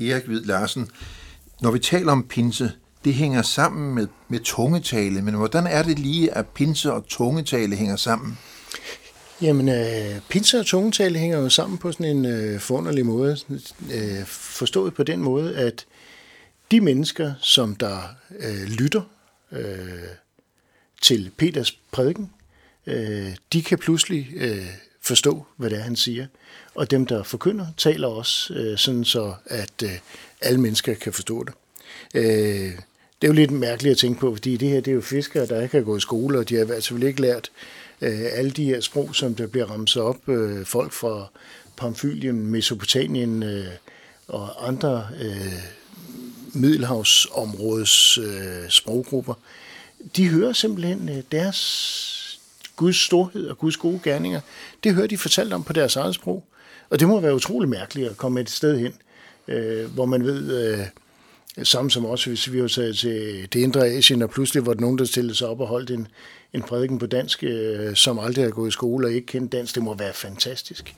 Erik 0.00 0.24
Hvid 0.24 0.44
Larsen. 0.44 0.88
Når 1.60 1.70
vi 1.70 1.78
taler 1.78 2.12
om 2.12 2.28
pinse, 2.28 2.72
det 3.04 3.14
hænger 3.14 3.42
sammen 3.42 3.94
med, 3.94 4.06
med 4.28 4.40
tungetale, 4.40 5.22
men 5.22 5.34
hvordan 5.34 5.66
er 5.66 5.82
det 5.82 5.98
lige, 5.98 6.34
at 6.34 6.46
pinse 6.46 6.92
og 6.92 7.06
tungetale 7.06 7.76
hænger 7.76 7.96
sammen? 7.96 8.38
Jamen, 9.42 9.68
øh, 9.68 10.20
pinse 10.28 10.60
og 10.60 10.66
tungetale 10.66 11.18
hænger 11.18 11.38
jo 11.38 11.48
sammen 11.48 11.78
på 11.78 11.92
sådan 11.92 12.16
en 12.16 12.24
øh, 12.24 12.60
forunderlig 12.60 13.06
måde. 13.06 13.36
Øh, 13.92 14.24
forstået 14.26 14.94
på 14.94 15.02
den 15.02 15.20
måde, 15.20 15.56
at 15.56 15.86
de 16.70 16.80
mennesker, 16.80 17.34
som 17.40 17.76
der 17.76 17.98
øh, 18.38 18.62
lytter 18.68 19.02
øh, 19.52 20.08
til 21.02 21.30
Peters 21.36 21.78
prædiken, 21.92 22.30
øh, 22.86 23.36
de 23.52 23.62
kan 23.62 23.78
pludselig 23.78 24.28
øh, 24.36 24.66
forstå, 25.04 25.46
hvad 25.56 25.70
det 25.70 25.78
er, 25.78 25.82
han 25.82 25.96
siger. 25.96 26.26
Og 26.74 26.90
dem, 26.90 27.06
der 27.06 27.22
forkynder, 27.22 27.66
taler 27.76 28.08
også 28.08 28.54
øh, 28.54 28.78
sådan 28.78 29.04
så, 29.04 29.34
at 29.46 29.82
øh, 29.84 29.90
alle 30.40 30.60
mennesker 30.60 30.94
kan 30.94 31.12
forstå 31.12 31.44
det. 31.44 31.54
Øh, 32.14 32.72
det 33.22 33.28
er 33.28 33.28
jo 33.28 33.32
lidt 33.32 33.50
mærkeligt 33.50 33.92
at 33.92 33.98
tænke 33.98 34.20
på, 34.20 34.34
fordi 34.34 34.56
det 34.56 34.68
her 34.68 34.80
det 34.80 34.90
er 34.90 34.94
jo 34.94 35.00
fiskere, 35.00 35.46
der 35.46 35.62
ikke 35.62 35.76
har 35.76 35.84
gået 35.84 35.98
i 35.98 36.00
skole, 36.00 36.38
og 36.38 36.48
de 36.48 36.54
har 36.54 36.74
altså 36.74 36.94
i 36.94 36.98
hvert 36.98 37.08
ikke 37.08 37.20
lært 37.20 37.50
øh, 38.00 38.20
alle 38.32 38.50
de 38.50 38.64
her 38.64 38.80
sprog, 38.80 39.14
som 39.14 39.34
der 39.34 39.46
bliver 39.46 39.66
ramset 39.66 40.02
op. 40.02 40.28
Øh, 40.28 40.66
folk 40.66 40.92
fra 40.92 41.26
Pamfylien, 41.76 42.46
Mesopotamien 42.46 43.42
øh, 43.42 43.66
og 44.28 44.68
andre 44.68 45.08
øh, 45.22 45.52
Middelhavsområdes 46.52 48.18
øh, 48.18 48.68
sproggrupper. 48.68 49.34
De 50.16 50.28
hører 50.28 50.52
simpelthen 50.52 51.08
øh, 51.08 51.22
deres 51.32 52.23
Guds 52.76 52.96
storhed 52.96 53.48
og 53.48 53.58
Guds 53.58 53.76
gode 53.76 54.00
gerninger. 54.04 54.40
Det 54.84 54.94
hører 54.94 55.06
de 55.06 55.18
fortalt 55.18 55.52
om 55.52 55.64
på 55.64 55.72
deres 55.72 55.96
eget 55.96 56.14
sprog. 56.14 56.44
Og 56.90 57.00
det 57.00 57.08
må 57.08 57.20
være 57.20 57.34
utrolig 57.34 57.68
mærkeligt 57.68 58.10
at 58.10 58.16
komme 58.16 58.40
et 58.40 58.50
sted 58.50 58.78
hen, 58.78 58.92
øh, 59.48 59.94
hvor 59.94 60.04
man 60.04 60.24
ved, 60.24 60.68
øh, 60.68 60.86
samme 61.62 61.90
som 61.90 62.04
også, 62.04 62.30
hvis 62.30 62.52
vi 62.52 62.62
var 62.62 62.68
taget 62.68 62.96
til 62.96 63.48
det 63.52 63.60
indre 63.60 63.86
Asien, 63.86 64.22
og 64.22 64.30
pludselig 64.30 64.66
var 64.66 64.74
der 64.74 64.80
nogen, 64.80 64.98
der 64.98 65.04
stillede 65.04 65.34
sig 65.34 65.48
op 65.48 65.60
og 65.60 65.66
holdt 65.66 65.90
en, 65.90 66.08
en 66.52 66.62
prædiken 66.62 66.98
på 66.98 67.06
dansk, 67.06 67.44
øh, 67.44 67.96
som 67.96 68.18
aldrig 68.18 68.44
har 68.44 68.50
gået 68.50 68.68
i 68.68 68.72
skole 68.72 69.06
og 69.06 69.12
ikke 69.12 69.26
kendt 69.26 69.52
dansk. 69.52 69.74
Det 69.74 69.82
må 69.82 69.94
være 69.94 70.12
fantastisk. 70.12 70.94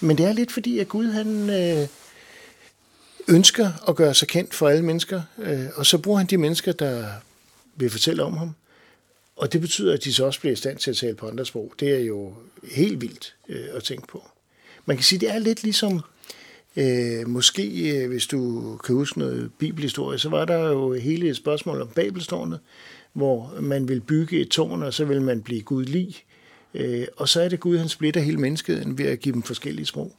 Men 0.00 0.18
det 0.18 0.26
er 0.26 0.32
lidt 0.32 0.52
fordi, 0.52 0.78
at 0.78 0.88
Gud 0.88 1.06
han 1.06 1.50
øh, 1.50 1.88
ønsker 3.28 3.70
at 3.88 3.96
gøre 3.96 4.14
sig 4.14 4.28
kendt 4.28 4.54
for 4.54 4.68
alle 4.68 4.84
mennesker, 4.84 5.22
øh, 5.38 5.66
og 5.74 5.86
så 5.86 5.98
bruger 5.98 6.18
han 6.18 6.26
de 6.26 6.38
mennesker, 6.38 6.72
der 6.72 7.06
vil 7.76 7.90
fortælle 7.90 8.22
om 8.22 8.36
ham. 8.36 8.54
Og 9.36 9.52
det 9.52 9.60
betyder, 9.60 9.92
at 9.92 10.04
de 10.04 10.12
så 10.12 10.24
også 10.24 10.40
bliver 10.40 10.52
i 10.52 10.56
stand 10.56 10.78
til 10.78 10.90
at 10.90 10.96
tale 10.96 11.14
på 11.14 11.28
andre 11.28 11.46
sprog. 11.46 11.72
Det 11.80 11.90
er 11.90 12.04
jo 12.04 12.34
helt 12.72 13.00
vildt 13.00 13.34
øh, 13.48 13.64
at 13.72 13.84
tænke 13.84 14.06
på. 14.06 14.28
Man 14.86 14.96
kan 14.96 15.04
sige, 15.04 15.18
det 15.18 15.30
er 15.30 15.38
lidt 15.38 15.62
ligesom, 15.62 16.00
øh, 16.76 17.28
måske 17.28 17.96
øh, 17.96 18.08
hvis 18.08 18.26
du 18.26 18.62
kan 18.84 18.94
huske 18.94 19.18
noget 19.18 19.50
bibelhistorie, 19.58 20.18
så 20.18 20.28
var 20.28 20.44
der 20.44 20.68
jo 20.68 20.94
hele 20.94 21.28
et 21.28 21.36
spørgsmål 21.36 21.80
om 21.80 21.88
Babelstårnet, 21.88 22.60
hvor 23.12 23.60
man 23.60 23.88
vil 23.88 24.00
bygge 24.00 24.40
et 24.40 24.48
tårn, 24.48 24.82
og 24.82 24.94
så 24.94 25.04
vil 25.04 25.22
man 25.22 25.42
blive 25.42 25.62
gudlig. 25.62 26.24
Øh, 26.74 27.06
og 27.16 27.28
så 27.28 27.42
er 27.42 27.48
det 27.48 27.60
Gud, 27.60 27.78
han 27.78 27.88
splitter 27.88 28.20
hele 28.20 28.36
menneskeheden 28.38 28.98
ved 28.98 29.06
at 29.06 29.20
give 29.20 29.32
dem 29.32 29.42
forskellige 29.42 29.86
sprog. 29.86 30.16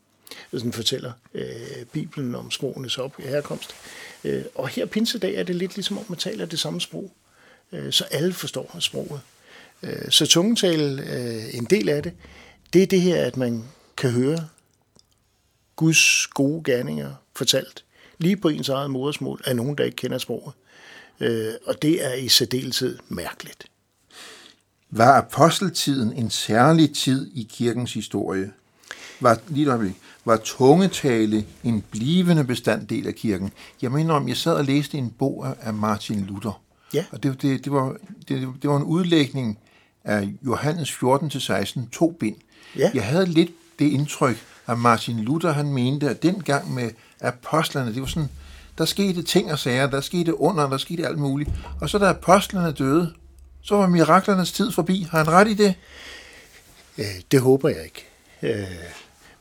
Sådan 0.51 0.73
fortæller 0.73 1.11
øh, 1.33 1.45
Bibelen 1.91 2.35
om 2.35 2.51
sprogenes 2.51 2.97
op 2.97 3.15
herkomst. 3.19 3.75
Øh, 4.23 4.43
og 4.55 4.67
her 4.67 4.85
pinsedag 4.85 5.35
er 5.35 5.43
det 5.43 5.55
lidt 5.55 5.75
ligesom 5.75 5.97
om, 5.97 6.05
man 6.09 6.17
taler 6.17 6.45
det 6.45 6.59
samme 6.59 6.81
sprog, 6.81 7.11
Øh, 7.73 7.93
så 7.93 8.03
alle 8.03 8.33
forstår 8.33 8.77
sproget. 8.79 9.21
Øh, 9.83 10.09
så 10.11 10.25
tungetale, 10.25 11.03
øh, 11.13 11.55
en 11.55 11.65
del 11.65 11.89
af 11.89 12.03
det, 12.03 12.13
det 12.73 12.83
er 12.83 12.87
det 12.87 13.01
her, 13.01 13.25
at 13.25 13.37
man 13.37 13.63
kan 13.97 14.11
høre 14.11 14.47
Guds 15.75 16.27
gode 16.27 16.63
gerninger 16.63 17.13
fortalt 17.35 17.83
lige 18.17 18.37
på 18.37 18.49
ens 18.49 18.69
eget 18.69 18.91
modersmål 18.91 19.41
af 19.45 19.55
nogen, 19.55 19.77
der 19.77 19.83
ikke 19.83 19.95
kender 19.95 20.17
sproget. 20.17 20.53
Og 21.65 21.81
det 21.81 22.05
er 22.05 22.13
i 22.13 22.27
særdeleshed 22.27 22.97
mærkeligt. 23.07 23.65
Var 24.89 25.17
aposteltiden 25.17 26.13
en 26.13 26.29
særlig 26.29 26.95
tid 26.95 27.31
i 27.33 27.47
kirkens 27.51 27.93
historie? 27.93 28.51
Var, 29.19 29.39
lige 29.47 29.65
der, 29.65 29.89
var 30.25 30.37
tungetale 30.37 31.45
en 31.63 31.83
blivende 31.91 32.43
bestanddel 32.43 33.07
af 33.07 33.15
kirken? 33.15 33.51
Jeg 33.81 33.91
mener 33.91 34.13
om, 34.13 34.27
jeg 34.27 34.37
sad 34.37 34.53
og 34.53 34.65
læste 34.65 34.97
en 34.97 35.11
bog 35.11 35.55
af 35.61 35.73
Martin 35.73 36.25
Luther. 36.25 36.62
Ja. 36.93 37.05
Og 37.11 37.23
det, 37.23 37.41
det, 37.41 37.65
det, 37.65 37.71
var, 37.71 37.95
det, 38.27 38.49
det 38.61 38.69
var 38.69 38.77
en 38.77 38.83
udlægning 38.83 39.59
af 40.03 40.33
Johannes 40.45 40.91
14-16, 40.91 41.79
to 41.91 42.11
bind. 42.19 42.35
Ja. 42.77 42.91
Jeg 42.93 43.03
havde 43.03 43.25
lidt 43.25 43.51
det 43.79 43.85
indtryk, 43.85 44.37
at 44.67 44.79
Martin 44.79 45.19
Luther 45.19 45.51
han 45.51 45.73
mente, 45.73 46.09
at 46.09 46.23
dengang 46.23 46.73
med 46.73 46.89
apostlerne, 47.21 47.93
det 47.93 48.01
var 48.01 48.07
sådan, 48.07 48.29
der 48.77 48.85
skete 48.85 49.23
ting 49.23 49.51
og 49.51 49.59
sager, 49.59 49.87
der 49.87 50.01
skete 50.01 50.39
under, 50.39 50.69
der 50.69 50.77
skete 50.77 51.07
alt 51.07 51.19
muligt. 51.19 51.49
Og 51.81 51.89
så 51.89 51.97
da 51.97 52.09
apostlerne 52.09 52.71
døde, 52.71 53.13
så 53.61 53.75
var 53.75 53.87
miraklernes 53.87 54.51
tid 54.51 54.71
forbi. 54.71 55.07
Har 55.11 55.17
han 55.17 55.31
ret 55.31 55.47
i 55.47 55.53
det? 55.53 55.75
Øh, 56.97 57.05
det 57.31 57.41
håber 57.41 57.69
jeg 57.69 57.83
ikke. 57.83 58.05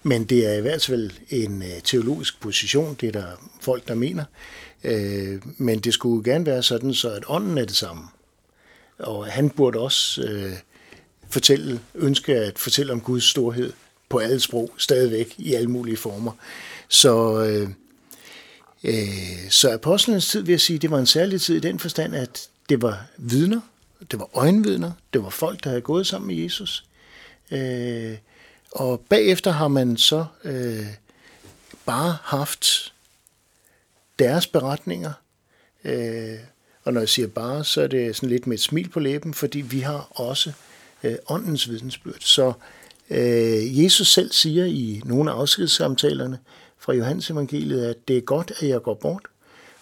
Men 0.02 0.24
det 0.24 0.46
er 0.46 0.58
i 0.58 0.60
hvert 0.60 0.84
fald 0.84 1.10
en 1.30 1.62
øh, 1.62 1.82
teologisk 1.84 2.40
position, 2.40 2.96
det 3.00 3.08
er 3.08 3.12
der 3.12 3.26
folk, 3.60 3.88
der 3.88 3.94
mener. 3.94 4.24
Øh, 4.84 5.42
men 5.56 5.78
det 5.78 5.94
skulle 5.94 6.30
gerne 6.30 6.46
være 6.46 6.62
sådan, 6.62 6.94
så 6.94 7.10
at 7.10 7.24
ånden 7.26 7.58
er 7.58 7.64
det 7.64 7.76
samme. 7.76 8.02
Og 8.98 9.26
han 9.26 9.50
burde 9.50 9.78
også 9.78 10.22
øh, 10.22 10.52
fortælle, 11.30 11.80
ønske 11.94 12.34
at 12.34 12.58
fortælle 12.58 12.92
om 12.92 13.00
Guds 13.00 13.24
storhed 13.24 13.72
på 14.08 14.18
alle 14.18 14.40
sprog, 14.40 14.70
stadigvæk 14.76 15.34
i 15.38 15.54
alle 15.54 15.70
mulige 15.70 15.96
former. 15.96 16.32
Så, 16.88 17.44
øh, 17.44 17.68
øh, 18.84 19.50
så 19.50 19.72
apostlenes 19.72 20.28
tid, 20.28 20.42
vil 20.42 20.52
jeg 20.52 20.60
sige, 20.60 20.78
det 20.78 20.90
var 20.90 20.98
en 20.98 21.06
særlig 21.06 21.40
tid 21.40 21.56
i 21.56 21.60
den 21.60 21.78
forstand, 21.78 22.14
at 22.14 22.48
det 22.68 22.82
var 22.82 23.06
vidner, 23.16 23.60
det 24.10 24.18
var 24.18 24.28
øjenvidner, 24.34 24.92
det 25.12 25.22
var 25.22 25.30
folk, 25.30 25.64
der 25.64 25.70
havde 25.70 25.80
gået 25.80 26.06
sammen 26.06 26.26
med 26.26 26.44
Jesus. 26.44 26.84
Øh, 27.50 28.16
og 28.72 29.00
bagefter 29.08 29.50
har 29.50 29.68
man 29.68 29.96
så 29.96 30.24
øh, 30.44 30.87
bare 31.87 32.16
haft 32.22 32.92
deres 34.18 34.46
beretninger. 34.46 35.12
Øh, 35.85 36.38
og 36.85 36.92
når 36.92 37.00
jeg 37.00 37.08
siger 37.08 37.28
bare, 37.28 37.64
så 37.64 37.82
er 37.82 37.87
det 37.87 38.16
sådan 38.16 38.28
lidt 38.28 38.46
med 38.46 38.56
et 38.56 38.62
smil 38.62 38.88
på 38.88 39.00
læben, 39.00 39.35
fordi 39.35 39.61
vi 39.61 39.80
har 39.80 40.08
også 40.11 40.52
øh, 41.02 41.16
åndens 41.28 41.68
vidensbyrd. 41.68 42.20
Så 42.20 42.52
Øh, 43.12 43.85
Jesus 43.85 44.12
selv 44.12 44.32
siger 44.32 44.64
i 44.64 45.02
nogle 45.04 45.30
af 45.30 45.35
afskedssamtalerne 45.35 46.38
fra 46.78 46.92
Johannes 46.92 47.30
evangeliet, 47.30 47.85
at 47.85 48.08
det 48.08 48.16
er 48.16 48.20
godt, 48.20 48.52
at 48.61 48.68
jeg 48.68 48.82
går 48.82 48.94
bort, 48.94 49.22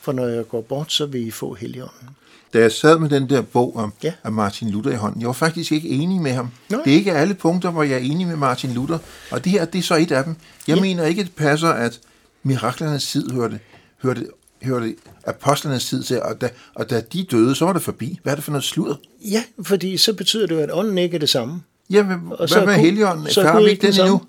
for 0.01 0.13
når 0.13 0.27
jeg 0.27 0.49
går 0.49 0.61
bort, 0.61 0.93
så 0.93 1.07
vil 1.07 1.27
I 1.27 1.31
få 1.31 1.55
heligånden. 1.55 2.09
Da 2.55 2.59
jeg 2.59 2.73
sad 2.73 2.99
med 2.99 3.09
den 3.09 3.29
der 3.31 3.41
bog 3.43 3.77
om, 3.77 3.93
Ja. 4.03 4.13
Martin 4.31 4.71
Luther 4.71 4.93
i 4.93 4.95
hånden, 4.97 5.21
jeg 5.21 5.27
var 5.27 5.33
faktisk 5.33 5.73
ikke 5.73 5.89
enig 5.89 6.21
med 6.21 6.33
ham. 6.33 6.49
Nej. 6.69 6.81
Det 6.85 6.93
er 6.93 6.97
ikke 6.97 7.13
alle 7.13 7.35
punkter, 7.35 7.71
hvor 7.71 7.83
jeg 7.83 7.95
er 7.95 7.99
enig 7.99 8.27
med 8.27 8.37
Martin 8.37 8.73
Luther, 8.73 8.99
og 9.31 9.45
det 9.45 9.53
her, 9.53 9.65
det 9.65 9.79
er 9.79 9.83
så 9.83 9.97
et 9.97 10.13
af 10.13 10.25
dem. 10.25 10.37
Jeg 10.69 10.77
Ja. 10.77 10.83
mener 10.83 11.05
ikke, 11.05 11.23
det 11.23 11.35
passer, 11.35 11.69
at 11.69 12.01
miraklernes 12.43 13.07
tid 13.11 13.31
hørte, 13.31 13.61
hørte, 14.03 14.27
hørte 14.63 14.95
apostlenes 15.27 15.87
tid 15.89 16.03
til, 16.03 16.23
og 16.23 16.41
da, 16.41 16.49
og 16.75 16.91
da 16.91 17.01
de 17.13 17.23
døde, 17.31 17.55
så 17.55 17.65
var 17.65 17.73
det 17.73 17.83
forbi. 17.83 18.19
Hvad 18.23 18.33
er 18.33 18.35
det 18.35 18.45
for 18.45 18.53
noget 18.53 18.65
sludder? 18.65 18.95
Ja, 19.31 19.43
fordi 19.63 19.97
så 19.97 20.13
betyder 20.13 20.47
det 20.47 20.55
jo, 20.55 20.61
at 20.61 20.71
ånden 20.73 20.99
ikke 20.99 21.15
er 21.15 21.19
det 21.19 21.29
samme. 21.29 21.63
Jamen, 21.91 22.19
Og 22.31 22.49
hvad 22.53 22.67
med 22.67 22.75
Gud- 22.75 22.81
Helligånden? 22.85 23.27
så 23.31 23.41
er 23.41 23.53
Gud 23.57 23.65
vi 23.65 23.71
ikke 23.71 23.87
den 23.93 24.01
endnu? 24.01 24.21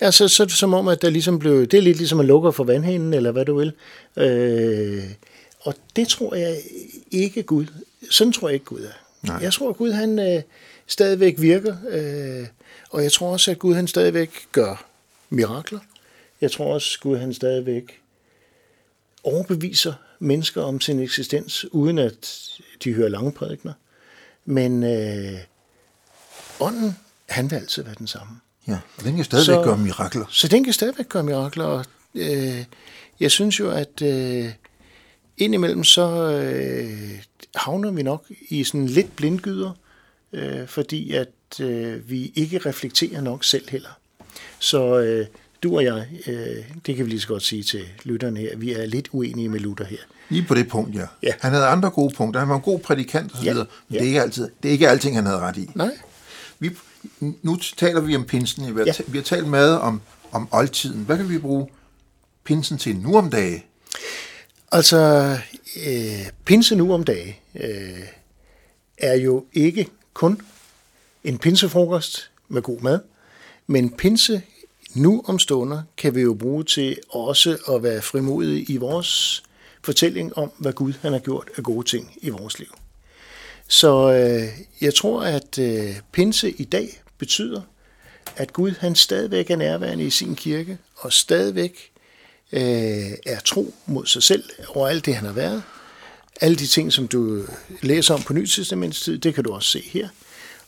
Ja, 0.00 0.10
så, 0.10 0.28
så 0.28 0.42
er 0.42 0.46
det 0.46 0.56
som 0.56 0.74
om, 0.74 0.88
at 0.88 1.02
der 1.02 1.10
ligesom 1.10 1.38
blev, 1.38 1.66
det 1.66 1.74
er 1.74 1.82
lidt 1.82 1.96
ligesom 1.96 2.20
at 2.20 2.26
lukke 2.26 2.52
for 2.52 2.64
vandhanen, 2.64 3.14
eller 3.14 3.32
hvad 3.32 3.44
du 3.44 3.58
vil. 3.58 3.72
Øh, 4.16 5.02
og 5.68 5.74
det 5.96 6.08
tror 6.08 6.34
jeg 6.34 6.60
ikke 7.10 7.42
Gud, 7.42 7.66
sådan 8.10 8.32
tror 8.32 8.48
jeg 8.48 8.54
ikke 8.54 8.66
Gud 8.66 8.80
er. 8.84 8.92
Nej. 9.22 9.36
Jeg 9.36 9.52
tror, 9.52 9.70
at 9.70 9.76
Gud 9.76 9.92
han 9.92 10.18
øh, 10.18 10.42
stadigvæk 10.86 11.34
virker, 11.40 11.76
øh, 11.88 12.46
og 12.90 13.02
jeg 13.02 13.12
tror 13.12 13.32
også, 13.32 13.50
at 13.50 13.58
Gud 13.58 13.74
han 13.74 13.86
stadigvæk 13.88 14.30
gør 14.52 14.86
mirakler. 15.30 15.78
Jeg 16.40 16.50
tror 16.52 16.74
også, 16.74 16.96
at 16.96 17.00
Gud 17.00 17.16
han 17.16 17.34
stadigvæk 17.34 18.00
overbeviser 19.24 19.92
mennesker 20.18 20.62
om 20.62 20.80
sin 20.80 21.00
eksistens, 21.00 21.64
uden 21.72 21.98
at 21.98 22.48
de 22.84 22.92
hører 22.92 23.08
lange 23.08 23.32
prædikner. 23.32 23.72
Men 24.44 24.82
øh, 24.82 25.38
ånden, 26.60 26.96
han 27.28 27.50
vil 27.50 27.56
altid 27.56 27.82
være 27.82 27.94
den 27.98 28.06
samme. 28.06 28.40
Ja, 28.68 28.78
og 28.98 29.04
den 29.04 29.16
kan 29.16 29.24
stadigvæk 29.24 29.54
Så- 29.54 29.62
gøre 29.62 29.78
mirakler. 29.78 30.24
Så 30.30 30.48
den 30.48 30.64
kan 30.64 30.72
stadigvæk 30.72 31.08
gøre 31.08 31.22
mirakler, 31.24 31.64
og 31.64 31.84
øh, 32.14 32.64
jeg 33.20 33.30
synes 33.30 33.60
jo, 33.60 33.70
at 33.70 34.02
øh, 34.02 34.50
indimellem 35.38 35.84
så 35.84 36.32
øh, 36.32 37.22
havner 37.54 37.90
vi 37.90 38.02
nok 38.02 38.24
i 38.48 38.64
sådan 38.64 38.86
lidt 38.86 39.16
blindgyder, 39.16 39.72
øh, 40.32 40.66
fordi 40.66 41.12
at 41.12 41.60
øh, 41.60 42.10
vi 42.10 42.32
ikke 42.34 42.58
reflekterer 42.58 43.20
nok 43.20 43.44
selv 43.44 43.70
heller. 43.70 43.98
Så 44.58 44.98
øh, 44.98 45.26
du 45.62 45.76
og 45.76 45.84
jeg, 45.84 46.06
øh, 46.26 46.64
det 46.86 46.96
kan 46.96 47.04
vi 47.04 47.10
lige 47.10 47.20
så 47.20 47.28
godt 47.28 47.42
sige 47.42 47.62
til 47.62 47.84
lytterne 48.04 48.40
her, 48.40 48.56
vi 48.56 48.72
er 48.72 48.86
lidt 48.86 49.08
uenige 49.12 49.48
med 49.48 49.60
Luther 49.60 49.86
her. 49.86 49.98
Lige 50.28 50.44
på 50.48 50.54
det 50.54 50.68
punkt, 50.68 50.94
ja. 50.94 51.06
Ja. 51.22 51.32
Han 51.40 51.52
havde 51.52 51.66
andre 51.66 51.90
gode 51.90 52.14
punkter. 52.14 52.40
Han 52.40 52.48
var 52.48 52.56
en 52.56 52.62
god 52.62 52.78
prædikant 52.78 53.32
osv., 53.34 53.44
Ja, 53.44 53.54
men 53.54 53.66
ja. 53.90 53.94
det 53.94 54.02
er, 54.02 54.06
ikke 54.06 54.22
altid, 54.22 54.48
det 54.62 54.68
er 54.68 54.72
ikke 54.72 54.88
alting, 54.88 55.16
han 55.16 55.26
havde 55.26 55.38
ret 55.38 55.56
i. 55.56 55.70
Nej, 55.74 55.90
Vi, 56.58 56.70
nu 57.20 57.56
taler 57.76 58.00
vi 58.00 58.16
om 58.16 58.24
pinsen. 58.24 58.74
Vi 58.76 58.80
har, 58.80 58.86
ja. 58.86 58.92
vi 59.06 59.18
har 59.18 59.24
talt 59.24 59.48
meget 59.48 59.80
om, 59.80 60.00
om 60.32 60.48
oldtiden. 60.52 61.04
Hvad 61.04 61.16
kan 61.16 61.28
vi 61.28 61.38
bruge 61.38 61.66
pinsen 62.44 62.78
til 62.78 62.96
nu 62.96 63.16
om 63.16 63.30
dagen? 63.30 63.62
Altså, 64.72 65.38
øh, 65.86 66.26
pinse 66.44 66.76
nu 66.76 66.94
om 66.94 67.04
dagen 67.04 67.34
øh, 67.54 68.06
er 68.98 69.14
jo 69.14 69.44
ikke 69.52 69.88
kun 70.14 70.40
en 71.24 71.38
pinsefrokost 71.38 72.30
med 72.48 72.62
god 72.62 72.80
mad, 72.80 73.00
men 73.66 73.90
pinse 73.90 74.42
nu 74.94 75.22
om 75.26 75.38
stunder 75.38 75.82
kan 75.96 76.14
vi 76.14 76.20
jo 76.20 76.34
bruge 76.34 76.64
til 76.64 76.98
også 77.08 77.58
at 77.74 77.82
være 77.82 78.02
frimodige 78.02 78.72
i 78.72 78.76
vores 78.76 79.42
fortælling 79.84 80.38
om, 80.38 80.52
hvad 80.58 80.72
Gud 80.72 80.92
han 81.02 81.12
har 81.12 81.20
gjort 81.20 81.50
af 81.56 81.62
gode 81.62 81.86
ting 81.86 82.16
i 82.20 82.28
vores 82.28 82.58
liv. 82.58 82.78
Så 83.68 84.12
øh, 84.12 84.48
jeg 84.80 84.94
tror, 84.94 85.22
at 85.22 85.58
øh, 85.58 85.96
pinse 86.12 86.50
i 86.50 86.64
dag 86.64 87.02
betyder, 87.18 87.62
at 88.36 88.52
Gud 88.52 88.74
han 88.80 88.94
stadigvæk 88.94 89.50
er 89.50 89.56
nærværende 89.56 90.04
i 90.04 90.10
sin 90.10 90.36
kirke, 90.36 90.78
og 90.96 91.12
stadigvæk 91.12 91.90
øh, 92.52 93.12
er 93.26 93.40
tro 93.44 93.74
mod 93.86 94.06
sig 94.06 94.22
selv 94.22 94.44
over 94.68 94.88
alt 94.88 95.06
det, 95.06 95.14
han 95.14 95.24
har 95.24 95.32
været. 95.32 95.62
Alle 96.40 96.56
de 96.56 96.66
ting, 96.66 96.92
som 96.92 97.08
du 97.08 97.44
læser 97.82 98.14
om 98.14 98.22
på 98.22 98.32
Nytestamentets 98.32 99.00
tid, 99.00 99.18
det 99.18 99.34
kan 99.34 99.44
du 99.44 99.52
også 99.52 99.68
se 99.68 99.80
her. 99.80 100.08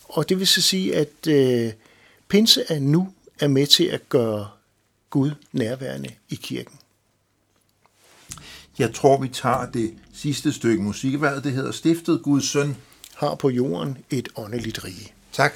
Og 0.04 0.28
det 0.28 0.38
vil 0.38 0.46
så 0.46 0.62
sige, 0.62 0.96
at 0.96 1.26
øh, 1.28 1.72
pinse 2.28 2.64
er 2.68 2.78
nu 2.78 3.12
er 3.40 3.48
med 3.48 3.66
til 3.66 3.84
at 3.84 4.08
gøre 4.08 4.48
Gud 5.10 5.30
nærværende 5.52 6.10
i 6.28 6.34
kirken. 6.34 6.78
Jeg 8.78 8.94
tror, 8.94 9.20
vi 9.20 9.28
tager 9.28 9.70
det 9.70 9.94
sidste 10.14 10.52
stykke 10.52 10.82
musik. 10.82 11.14
Hvad 11.14 11.40
det 11.40 11.52
hedder? 11.52 11.72
Stiftet 11.72 12.22
Guds 12.22 12.50
søn. 12.50 12.76
Har 13.14 13.34
på 13.34 13.50
jorden 13.50 13.98
et 14.10 14.28
åndeligt 14.36 14.84
rige. 14.84 15.12
Tak. 15.32 15.52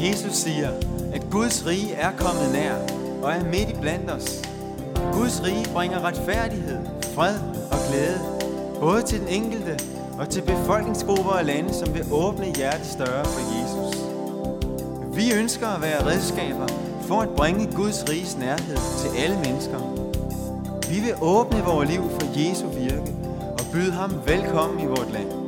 Jesus 0.00 0.32
siger, 0.32 0.70
at 1.12 1.22
Guds 1.30 1.66
rige 1.66 1.94
er 1.94 2.10
kommet 2.16 2.52
nær 2.52 2.74
og 3.22 3.32
er 3.32 3.44
midt 3.44 3.70
i 3.70 3.74
blandt 3.80 4.10
os. 4.10 4.42
Guds 5.12 5.42
rige 5.44 5.66
bringer 5.72 6.04
retfærdighed, 6.04 6.78
fred 7.14 7.34
og 7.70 7.78
glæde, 7.88 8.20
både 8.80 9.02
til 9.02 9.20
den 9.20 9.28
enkelte 9.28 9.78
og 10.18 10.28
til 10.28 10.42
befolkningsgrupper 10.42 11.30
og 11.30 11.44
lande, 11.44 11.74
som 11.74 11.94
vil 11.94 12.04
åbne 12.12 12.46
hjertet 12.56 12.86
større 12.86 13.24
for 13.24 13.40
Jesus. 13.54 14.02
Vi 15.16 15.32
ønsker 15.32 15.68
at 15.68 15.82
være 15.82 16.06
redskaber 16.06 16.66
for 17.02 17.20
at 17.20 17.28
bringe 17.28 17.72
Guds 17.74 18.04
riges 18.08 18.36
nærhed 18.36 18.76
til 19.00 19.22
alle 19.22 19.36
mennesker. 19.36 19.78
Vi 20.90 21.00
vil 21.00 21.14
åbne 21.22 21.58
vores 21.64 21.90
liv 21.90 22.02
for 22.10 22.26
Jesu 22.38 22.66
virke 22.68 23.12
og 23.58 23.64
byde 23.72 23.92
ham 23.92 24.12
velkommen 24.26 24.80
i 24.80 24.86
vort 24.86 25.12
land. 25.12 25.45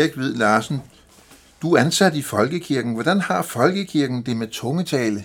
Erik 0.00 0.14
Hvid 0.14 0.34
Larsen, 0.34 0.82
du 1.62 1.74
er 1.74 1.80
ansat 1.80 2.14
i 2.14 2.22
Folkekirken. 2.22 2.94
Hvordan 2.94 3.20
har 3.20 3.42
Folkekirken 3.42 4.22
det 4.22 4.36
med 4.36 4.48
tungetale? 4.48 5.24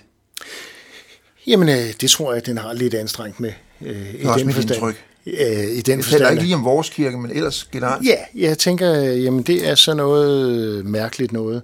Jamen, 1.48 1.70
øh, 1.70 1.94
det 2.02 2.10
tror 2.10 2.32
jeg, 2.32 2.42
at 2.42 2.46
den 2.46 2.58
har 2.58 2.74
lidt 2.74 2.94
anstrengt 2.94 3.40
med. 3.40 3.52
Øh, 3.82 4.14
i 4.14 4.18
den 4.18 4.54
forstand. 4.54 4.72
Indtryk. 4.72 5.06
Øh, 5.26 5.78
I 5.78 5.82
den 5.82 6.00
jeg 6.00 6.06
taler 6.06 6.30
ikke 6.30 6.44
lige 6.44 6.56
om 6.56 6.66
vores 6.66 6.90
kirke, 6.90 7.18
men 7.18 7.32
ellers 7.32 7.64
generelt. 7.72 8.08
Ja, 8.08 8.18
jeg 8.36 8.58
tænker, 8.58 8.94
jamen 9.02 9.44
det 9.44 9.68
er 9.68 9.76
så 9.76 9.94
noget 9.94 10.86
mærkeligt 10.86 11.32
noget. 11.32 11.62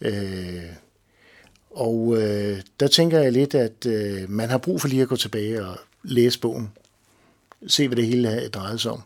Øh, 0.00 0.14
og 1.70 2.16
øh, 2.22 2.60
der 2.80 2.88
tænker 2.88 3.18
jeg 3.18 3.32
lidt, 3.32 3.54
at 3.54 3.86
øh, 3.86 4.30
man 4.30 4.50
har 4.50 4.58
brug 4.58 4.80
for 4.80 4.88
lige 4.88 5.02
at 5.02 5.08
gå 5.08 5.16
tilbage 5.16 5.66
og 5.66 5.78
læse 6.02 6.40
bogen. 6.40 6.70
Se, 7.66 7.88
hvad 7.88 7.96
det 7.96 8.06
hele 8.06 8.48
drejer 8.48 8.76
sig 8.76 8.92
om. 8.92 9.02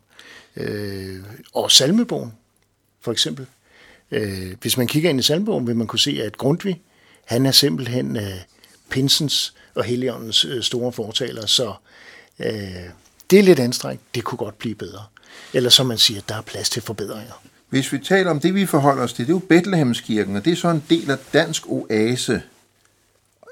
Øh, 0.56 1.16
og 1.54 1.70
salmebogen 1.70 2.32
for 3.02 3.12
eksempel. 3.12 3.46
Øh, 4.10 4.56
hvis 4.60 4.76
man 4.76 4.86
kigger 4.86 5.10
ind 5.10 5.20
i 5.20 5.22
salmbogen, 5.22 5.66
vil 5.66 5.76
man 5.76 5.86
kunne 5.86 5.98
se, 5.98 6.20
at 6.22 6.38
Grundtvig, 6.38 6.80
han 7.24 7.46
er 7.46 7.52
simpelthen 7.52 8.16
øh, 8.16 8.40
pinsens 8.90 9.54
og 9.74 9.84
Helligåndens 9.84 10.44
øh, 10.44 10.62
store 10.62 10.92
fortaler, 10.92 11.46
så 11.46 11.74
øh, 12.38 12.46
det 13.30 13.38
er 13.38 13.42
lidt 13.42 13.60
anstrengt. 13.60 14.02
Det 14.14 14.24
kunne 14.24 14.38
godt 14.38 14.58
blive 14.58 14.74
bedre. 14.74 15.04
Eller 15.52 15.70
som 15.70 15.86
man 15.86 15.98
siger, 15.98 16.20
der 16.28 16.34
er 16.34 16.42
plads 16.42 16.70
til 16.70 16.82
forbedringer. 16.82 17.42
Hvis 17.68 17.92
vi 17.92 17.98
taler 17.98 18.30
om 18.30 18.40
det, 18.40 18.54
vi 18.54 18.66
forholder 18.66 19.02
os 19.02 19.12
til, 19.12 19.26
det 19.26 19.32
er 19.32 19.34
jo 19.34 19.38
Bethlehemskirken, 19.38 20.36
og 20.36 20.44
det 20.44 20.52
er 20.52 20.56
så 20.56 20.68
en 20.68 20.84
del 20.90 21.10
af 21.10 21.18
Dansk 21.32 21.62
Oase. 21.68 22.42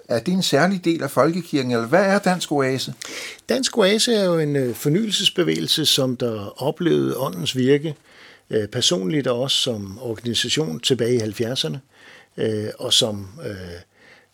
Er 0.09 0.19
det 0.19 0.35
en 0.35 0.43
særlig 0.43 0.85
del 0.85 1.03
af 1.03 1.11
folkekirken, 1.11 1.73
eller 1.73 1.87
hvad 1.87 2.05
er 2.05 2.19
Dansk 2.19 2.53
Oase? 2.53 2.95
Dansk 3.49 3.79
Oase 3.79 4.15
er 4.15 4.25
jo 4.25 4.39
en 4.39 4.57
øh, 4.57 4.75
fornyelsesbevægelse, 4.75 5.87
som 5.87 6.17
der 6.17 6.63
oplevede 6.63 7.17
åndens 7.17 7.57
virke 7.57 7.95
øh, 8.51 8.69
personligt 8.69 9.27
og 9.27 9.41
også 9.41 9.57
som 9.57 9.99
organisation 10.03 10.81
tilbage 10.81 11.15
i 11.15 11.19
70'erne, 11.19 11.77
øh, 12.37 12.69
og 12.79 12.93
som 12.93 13.29
øh, 13.47 13.81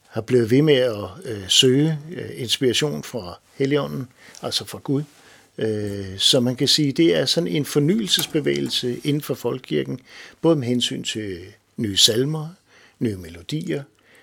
har 0.08 0.20
blevet 0.20 0.50
ved 0.50 0.62
med 0.62 0.74
at 0.74 1.04
øh, 1.24 1.48
søge 1.48 1.98
øh, 2.12 2.30
inspiration 2.36 3.02
fra 3.02 3.38
Helligånden, 3.54 4.08
altså 4.42 4.64
fra 4.64 4.78
Gud. 4.78 5.02
Øh, 5.58 6.18
så 6.18 6.40
man 6.40 6.56
kan 6.56 6.68
sige, 6.68 6.92
det 6.92 7.16
er 7.16 7.24
sådan 7.24 7.48
en 7.48 7.64
fornyelsesbevægelse 7.64 9.00
inden 9.04 9.22
for 9.22 9.34
folkekirken, 9.34 10.00
både 10.42 10.56
med 10.56 10.66
hensyn 10.66 11.02
til 11.02 11.38
nye 11.76 11.96
salmer, 11.96 12.48
nye 12.98 13.16
melodier, 13.16 13.82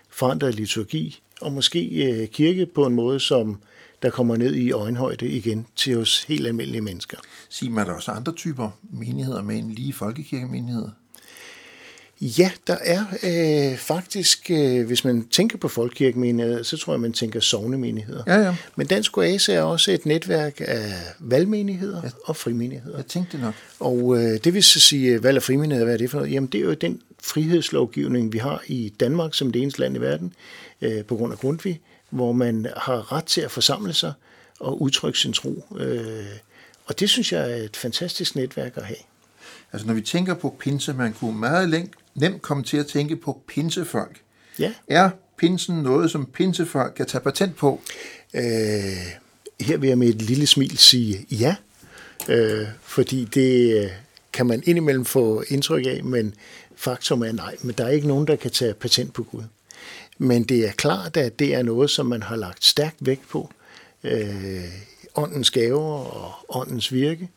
forandret 0.10 0.56
liturgi, 0.56 1.20
og 1.42 1.52
måske 1.52 1.86
øh, 1.88 2.28
kirke 2.28 2.66
på 2.66 2.86
en 2.86 2.94
måde, 2.94 3.20
som 3.20 3.62
der 4.02 4.10
kommer 4.10 4.38
ned 4.38 4.56
i 4.56 4.72
øjenhøjde 4.72 5.28
igen 5.28 5.66
til 5.76 5.98
os 5.98 6.24
helt 6.24 6.48
almindelige 6.48 6.82
mennesker. 6.82 7.18
Sig 7.50 7.72
mig, 7.72 7.82
er 7.82 7.86
der 7.86 7.94
også 7.94 8.12
andre 8.12 8.34
typer 8.34 8.70
menigheder 8.92 9.42
med 9.42 9.58
en 9.58 9.72
lige 9.72 9.94
folkekirkemenigheder? 9.94 10.90
Ja, 12.22 12.52
der 12.68 12.78
er 12.84 13.06
øh, 13.24 13.78
faktisk, 13.78 14.52
øh, 14.52 14.88
hvis 14.88 15.04
man 15.04 15.28
tænker 15.28 15.58
på 15.58 15.68
folkekirkemenigheder, 15.68 16.64
så 16.64 16.78
tror 16.78 16.94
jeg, 16.94 17.00
man 17.00 17.14
tænker 17.14 17.40
sovnemenigheder. 17.40 18.24
Ja, 18.28 18.36
ja. 18.36 18.56
Men 18.76 18.88
Dansk 18.88 19.18
Oase 19.18 19.54
er 19.54 19.62
også 19.62 19.92
et 19.92 20.06
netværk 20.06 20.62
af 20.68 20.94
valgmenigheder 21.20 22.02
ja. 22.04 22.10
og 22.26 22.36
frimenigheder. 22.36 22.98
Jeg 22.98 23.06
tænkte 23.06 23.38
nok. 23.38 23.54
Og 23.80 24.18
øh, 24.18 24.40
det 24.44 24.54
vil 24.54 24.64
så 24.64 24.80
sige, 24.80 25.14
øh, 25.14 25.24
valg 25.24 25.36
af 25.36 25.44
frimenigheder, 25.44 25.86
hvad 25.86 25.94
er 25.94 25.98
det 25.98 26.12
for 26.12 26.18
noget? 26.18 26.32
Jamen, 26.32 26.50
det 26.50 26.62
er 26.62 26.66
jo 26.66 26.74
den 26.74 27.02
frihedslovgivning, 27.24 28.34
vi 28.34 28.38
har 28.38 28.64
i 28.68 28.94
Danmark 29.00 29.34
som 29.34 29.52
det 29.52 29.62
eneste 29.62 29.80
land 29.80 29.96
i 29.96 30.00
verden, 30.00 30.34
øh, 30.82 31.06
på 31.06 31.16
grund 31.16 31.34
af 31.34 31.40
Grundtvig, 31.40 31.80
hvor 32.12 32.32
man 32.32 32.68
har 32.78 33.12
ret 33.12 33.26
til 33.26 33.42
at 33.42 33.52
forsamle 33.52 33.94
sig 33.94 34.14
og 34.60 34.82
udtrykke 34.82 35.20
sin 35.20 35.34
tro. 35.34 35.66
Øh, 35.78 36.26
og 36.86 37.00
det 37.00 37.10
synes 37.10 37.32
jeg 37.32 37.52
er 37.52 37.56
et 37.56 37.78
fantastisk 37.78 38.36
netværk 38.36 38.78
at 38.78 38.86
have. 38.86 38.98
Altså 39.74 39.88
når 39.88 39.94
vi 39.94 40.02
tænker 40.02 40.34
på 40.34 40.56
pinse, 40.60 40.94
man 40.94 41.14
kunne 41.14 41.40
meget 41.40 41.70
længe, 41.70 41.92
nemt 42.16 42.42
komme 42.42 42.64
til 42.64 42.78
at 42.78 42.88
tænke 42.88 43.16
på 43.16 43.42
pinsefolk. 43.48 44.22
Ja. 44.60 44.74
Er 44.88 45.10
pinsen 45.38 45.76
noget, 45.76 46.12
som 46.12 46.26
pinsefolk 46.26 46.94
kan 46.94 47.06
tage 47.06 47.22
patent 47.22 47.56
på? 47.56 47.82
Øh, 48.34 48.42
her 49.62 49.78
vil 49.78 49.88
jeg 49.88 49.98
med 49.98 50.08
et 50.08 50.22
lille 50.22 50.48
smil 50.48 50.78
sige 50.78 51.26
ja, 51.32 51.56
øh, 52.30 52.68
fordi 52.82 53.26
det 53.26 53.84
øh, 53.84 53.92
kan 54.34 54.46
man 54.46 54.64
indimellem 54.66 55.06
få 55.06 55.44
indtryk 55.48 55.86
af, 55.86 56.04
men 56.04 56.34
faktum 56.76 57.22
er 57.22 57.32
nej, 57.32 57.56
men 57.62 57.76
der 57.78 57.86
er 57.86 57.90
ikke 57.90 58.08
nogen, 58.08 58.28
der 58.28 58.36
kan 58.36 58.52
tage 58.52 58.74
patent 58.74 59.14
på 59.14 59.24
Gud. 59.24 59.44
Men 60.22 60.44
det 60.44 60.68
er 60.68 60.72
klart, 60.72 61.18
at 61.18 61.40
det 61.40 61.54
er 61.54 61.64
noget, 61.64 61.90
som 61.90 62.06
man 62.06 62.24
har 62.24 62.36
lagt 62.36 62.66
stærkt 62.66 62.96
vægt 63.00 63.30
på. 63.30 63.50
Øh, 64.04 64.64
åndens 65.16 65.52
gaver 65.52 66.06
og 66.16 66.34
åndens 66.50 66.94
virke. 66.94 67.30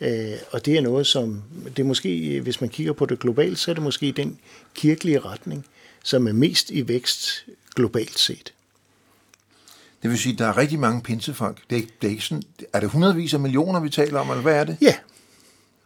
Øh, 0.00 0.32
og 0.50 0.66
det 0.66 0.76
er 0.76 0.80
noget, 0.80 1.06
som, 1.06 1.42
det 1.76 1.78
er 1.78 1.86
måske, 1.86 2.40
hvis 2.40 2.60
man 2.60 2.70
kigger 2.70 2.92
på 2.92 3.06
det 3.06 3.18
globalt, 3.18 3.58
så 3.58 3.70
er 3.70 3.74
det 3.74 3.82
måske 3.82 4.12
den 4.12 4.38
kirkelige 4.74 5.18
retning, 5.18 5.66
som 6.04 6.28
er 6.28 6.32
mest 6.32 6.70
i 6.70 6.88
vækst 6.88 7.44
globalt 7.74 8.18
set. 8.18 8.52
Det 10.02 10.10
vil 10.10 10.18
sige, 10.18 10.32
at 10.32 10.38
der 10.38 10.46
er 10.46 10.56
rigtig 10.56 10.78
mange 10.78 11.02
pinsefolk. 11.02 11.58
Det 11.70 11.78
er, 11.78 11.82
det 12.00 12.06
er, 12.06 12.10
ikke 12.10 12.24
sådan, 12.24 12.42
er 12.72 12.80
det 12.80 12.88
hundredvis 12.88 13.34
af 13.34 13.40
millioner, 13.40 13.80
vi 13.80 13.90
taler 13.90 14.20
om, 14.20 14.30
eller 14.30 14.42
hvad 14.42 14.56
er 14.56 14.64
det? 14.64 14.76
Ja, 14.80 14.94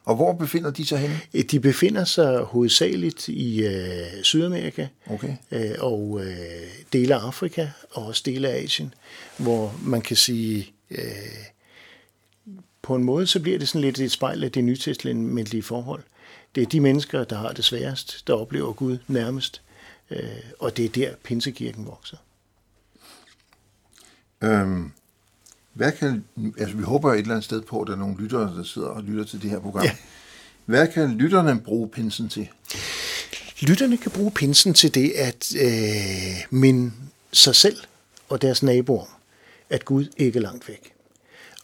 Og 0.07 0.17
hvor 0.17 0.33
befinder 0.33 0.71
de 0.71 0.87
sig 0.87 0.99
henne? 0.99 1.21
de 1.43 1.61
befinder 1.61 2.05
sig 2.05 2.39
hovedsageligt 2.41 3.29
i 3.29 3.67
øh, 3.67 4.23
Sydamerika 4.23 4.87
Okay. 5.07 5.37
øh, 5.51 5.71
og 5.79 6.21
øh, 6.25 6.37
dele 6.93 7.15
af 7.15 7.19
Afrika 7.19 7.69
og 7.91 8.07
også 8.07 8.23
dele 8.27 8.49
af 8.49 8.63
Asien, 8.63 8.95
hvor 9.37 9.75
man 9.83 10.03
kan 10.03 10.17
sige, 10.17 10.73
øh, 10.91 10.99
på 12.83 12.95
en 12.95 13.05
måde, 13.05 13.27
så 13.27 13.41
bliver 13.41 13.59
det 13.59 13.69
sådan 13.69 13.81
lidt 13.81 14.01
et 14.01 14.13
spejl 14.13 14.45
af 14.45 14.53
det 14.53 14.65
nytestamentlige 14.65 15.63
forhold. 15.63 16.03
Det 16.55 16.63
er 16.63 16.67
de 16.67 16.81
mennesker, 16.81 17.25
der 17.25 17.37
har 17.37 17.53
det 17.53 17.65
sværest, 17.65 18.27
der 18.27 18.35
oplever 18.35 18.73
Gud 18.73 18.99
nærmest, 19.09 19.63
øh, 20.11 20.21
og 20.59 20.77
det 20.77 20.85
er 20.85 20.89
der, 20.89 21.15
Pinsekirken 21.25 21.87
vokser. 21.87 22.17
Øhm, 24.43 24.93
hvad 25.77 25.93
kan, 25.93 26.25
altså 26.59 26.77
vi 26.77 26.83
håber 26.83 27.13
et 27.13 27.19
eller 27.19 27.31
andet 27.31 27.45
sted 27.45 27.63
på, 27.63 27.81
at 27.81 27.87
der 27.87 27.93
er 27.93 27.99
nogle 27.99 28.17
lyttere, 28.17 28.57
der 28.57 28.63
sidder 28.63 28.89
og 28.89 29.03
lytter 29.03 29.25
til 29.25 29.43
det 29.43 29.51
her 29.51 29.61
program. 29.61 29.85
Ja. 29.85 29.91
Hvad 30.65 30.89
kan 30.89 31.17
lytterne 31.17 31.61
bruge 31.61 31.89
pinsen 31.89 32.29
til? 32.29 32.49
Lytterne 33.61 33.97
kan 33.97 34.11
bruge 34.11 34.31
pinsen 34.31 34.75
til 34.75 34.95
det 34.95 35.11
at 35.11 35.55
øh, 35.61 36.47
minde 36.51 36.93
sig 37.33 37.55
selv 37.55 37.77
og 38.29 38.43
deres 38.43 38.63
naboer 38.63 39.17
at 39.71 39.85
Gud 39.85 40.07
ikke 40.17 40.39
er 40.39 40.43
langt 40.43 40.69
væk. 40.69 40.93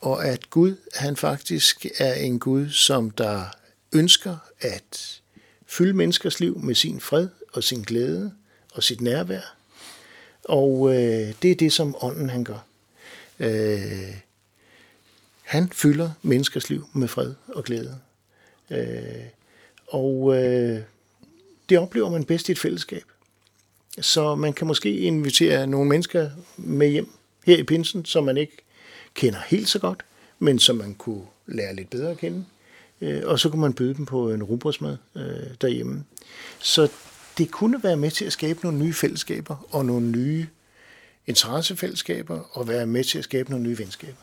Og 0.00 0.26
at 0.26 0.50
Gud, 0.50 0.76
han 0.94 1.16
faktisk 1.16 1.86
er 1.98 2.14
en 2.14 2.38
Gud, 2.38 2.70
som 2.70 3.10
der 3.10 3.44
ønsker 3.92 4.36
at 4.60 5.20
fylde 5.66 5.92
menneskers 5.92 6.40
liv 6.40 6.58
med 6.58 6.74
sin 6.74 7.00
fred 7.00 7.28
og 7.52 7.64
sin 7.64 7.82
glæde 7.82 8.32
og 8.74 8.82
sit 8.82 9.00
nærvær. 9.00 9.56
Og 10.44 10.94
øh, 10.94 11.34
det 11.42 11.50
er 11.50 11.54
det, 11.54 11.72
som 11.72 11.96
ånden 12.00 12.30
han 12.30 12.44
gør. 12.44 12.64
Øh, 13.42 14.16
han 15.42 15.68
fylder 15.72 16.10
menneskers 16.22 16.70
liv 16.70 16.86
med 16.92 17.08
fred 17.08 17.34
og 17.48 17.64
glæde. 17.64 17.98
Øh, 18.70 19.24
og 19.86 20.34
øh, 20.36 20.80
det 21.68 21.78
oplever 21.78 22.10
man 22.10 22.24
bedst 22.24 22.48
i 22.48 22.52
et 22.52 22.58
fællesskab. 22.58 23.04
Så 24.00 24.34
man 24.34 24.52
kan 24.52 24.66
måske 24.66 24.96
invitere 24.96 25.66
nogle 25.66 25.88
mennesker 25.88 26.30
med 26.56 26.88
hjem 26.88 27.08
her 27.46 27.56
i 27.56 27.62
pinsen, 27.62 28.04
som 28.04 28.24
man 28.24 28.36
ikke 28.36 28.56
kender 29.14 29.38
helt 29.46 29.68
så 29.68 29.78
godt, 29.78 30.04
men 30.38 30.58
som 30.58 30.76
man 30.76 30.94
kunne 30.94 31.24
lære 31.46 31.74
lidt 31.74 31.90
bedre 31.90 32.10
at 32.10 32.18
kende. 32.18 32.44
Øh, 33.00 33.22
Og 33.24 33.38
så 33.38 33.48
kunne 33.48 33.60
man 33.60 33.72
byde 33.74 33.94
dem 33.94 34.06
på 34.06 34.30
en 34.30 34.42
rugbrødsmad 34.42 34.96
øh, 35.16 35.54
derhjemme. 35.60 36.04
Så 36.58 36.88
det 37.38 37.50
kunne 37.50 37.82
være 37.82 37.96
med 37.96 38.10
til 38.10 38.24
at 38.24 38.32
skabe 38.32 38.60
nogle 38.62 38.78
nye 38.78 38.92
fællesskaber 38.92 39.66
og 39.70 39.86
nogle 39.86 40.06
nye 40.06 40.46
interessefællesskaber 41.26 42.40
og 42.58 42.68
være 42.68 42.86
med 42.86 43.04
til 43.04 43.18
at 43.18 43.24
skabe 43.24 43.50
nogle 43.50 43.64
nye 43.64 43.78
venskaber. 43.78 44.20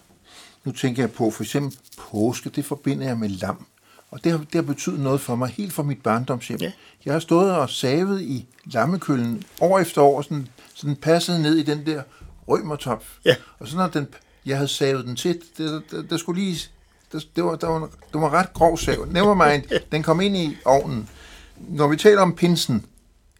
Nu 0.64 0.72
tænker 0.72 1.04
jeg 1.04 1.12
på, 1.12 1.32
for 1.32 1.44
eksempel 1.44 1.78
påske, 2.12 2.50
det 2.50 2.66
forbinder 2.66 3.08
jeg 3.08 3.18
med 3.18 3.30
lam. 3.30 3.66
Og 4.12 4.24
det 4.24 4.32
har, 4.32 4.38
det 4.38 4.56
har 4.56 4.62
betydet 4.62 5.00
noget 5.00 5.22
for 5.22 5.36
mig, 5.36 5.50
helt 5.50 5.74
fra 5.74 5.84
mit 5.84 6.04
barndomshjem. 6.04 6.60
Ja. 6.62 6.72
Jeg 7.06 7.14
har 7.14 7.20
stået 7.20 7.52
og 7.52 7.70
savet 7.70 8.22
i 8.22 8.46
lammekøllen 8.66 9.44
år 9.62 9.80
efter 9.80 10.02
år, 10.02 10.22
sådan, 10.22 10.48
sådan 10.74 10.96
passet 10.96 11.42
ned 11.42 11.56
i 11.56 11.64
den 11.64 11.86
der 11.86 12.04
rømertop. 12.48 13.06
Ja. 13.26 13.36
Og 13.60 13.68
så 13.68 13.78
når 13.78 13.88
den, 13.88 14.08
jeg 14.46 14.58
havde 14.58 14.68
savet 14.68 15.06
den 15.06 15.16
til, 15.16 15.42
det, 15.58 15.84
der, 15.92 16.02
der 16.02 16.18
skulle 16.18 16.42
lige, 16.42 16.70
der, 17.12 17.20
det, 17.36 17.44
var, 17.44 17.56
der 17.56 17.68
var, 17.68 17.80
det 18.14 18.22
var 18.22 18.30
ret 18.30 18.54
grov 18.54 18.78
sav. 18.78 19.08
Never 19.12 19.50
mind, 19.50 19.64
den 19.92 20.04
kom 20.04 20.22
ind 20.22 20.38
i 20.38 20.58
ovnen. 20.66 21.10
Når 21.58 21.88
vi 21.88 21.96
taler 21.96 22.22
om 22.22 22.36
pinsen, 22.36 22.86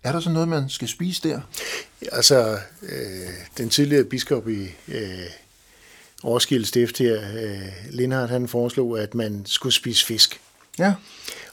er 0.04 0.12
der 0.12 0.20
så 0.20 0.30
noget, 0.30 0.48
man 0.48 0.70
skal 0.70 0.88
spise 0.88 1.30
der? 1.30 1.42
Altså, 2.12 2.60
øh, 2.82 3.30
den 3.58 3.70
tidligere 3.70 4.04
biskop 4.04 4.50
i 4.50 4.68
øh, 4.88 5.26
Roskilde 6.24 6.66
Stift 6.66 6.98
her, 6.98 7.22
øh, 7.44 7.68
Lindhardt, 7.90 8.32
han 8.32 8.48
foreslog, 8.48 9.00
at 9.00 9.16
man 9.16 9.44
skulle 9.46 9.74
spise 9.74 10.06
fisk. 10.06 10.42
Ja. 10.80 10.94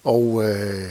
Og 0.05 0.45
øh, 0.45 0.91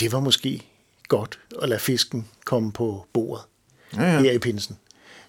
det 0.00 0.12
var 0.12 0.20
måske 0.20 0.62
godt 1.08 1.38
at 1.62 1.68
lade 1.68 1.80
fisken 1.80 2.28
komme 2.44 2.72
på 2.72 3.06
bordet 3.12 3.44
Ja, 3.96 4.02
ja. 4.12 4.20
her 4.20 4.32
i 4.32 4.38
pinsen. 4.38 4.78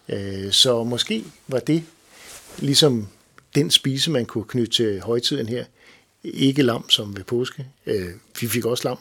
Øh, 0.09 0.51
så 0.51 0.83
måske 0.83 1.23
var 1.47 1.59
det 1.59 1.83
ligesom 2.57 3.07
den 3.55 3.71
spise, 3.71 4.11
man 4.11 4.25
kunne 4.25 4.43
knytte 4.43 4.73
til 4.73 5.01
højtiden 5.01 5.47
her. 5.47 5.65
Ikke 6.33 6.61
lam 6.61 6.89
som 6.89 7.17
ved 7.17 7.23
påske. 7.23 7.67
Øh, 7.85 8.09
vi 8.39 8.47
fik 8.47 8.65
også 8.65 8.87
lam. 8.87 8.97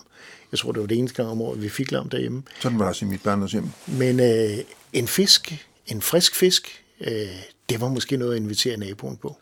Jeg 0.52 0.58
tror, 0.58 0.72
det 0.72 0.80
var 0.80 0.86
det 0.86 0.98
eneste 0.98 1.16
gang 1.16 1.28
om 1.28 1.40
året, 1.40 1.62
vi 1.62 1.68
fik 1.68 1.90
lam 1.90 2.08
derhjemme. 2.08 2.42
Sådan 2.60 2.78
var 2.78 2.84
det 2.84 2.88
også 2.88 3.04
i 3.04 3.08
mit 3.08 3.22
barndomshjem. 3.22 3.68
Men 3.86 4.20
øh, 4.20 4.58
en 4.92 5.08
fisk, 5.08 5.66
en 5.86 6.02
frisk 6.02 6.34
fisk, 6.34 6.84
øh, 7.00 7.28
det 7.68 7.80
var 7.80 7.88
måske 7.88 8.16
noget 8.16 8.32
at 8.34 8.40
invitere 8.40 8.76
naboen 8.76 9.16
på. 9.16 9.36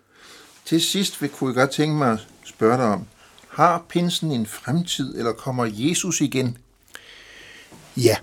Til 0.64 0.82
sidst 0.82 1.22
vil 1.22 1.30
kunne 1.30 1.48
jeg 1.48 1.54
godt 1.54 1.70
tænke 1.70 1.94
mig 1.94 2.12
at 2.12 2.18
spørge 2.44 2.76
dig 2.76 2.86
om, 2.86 3.06
har 3.48 3.84
pinsen 3.88 4.32
en 4.32 4.46
fremtid, 4.46 5.18
eller 5.18 5.32
kommer 5.32 5.70
Jesus 5.72 6.20
igen? 6.20 6.58
Ja. 7.96 8.16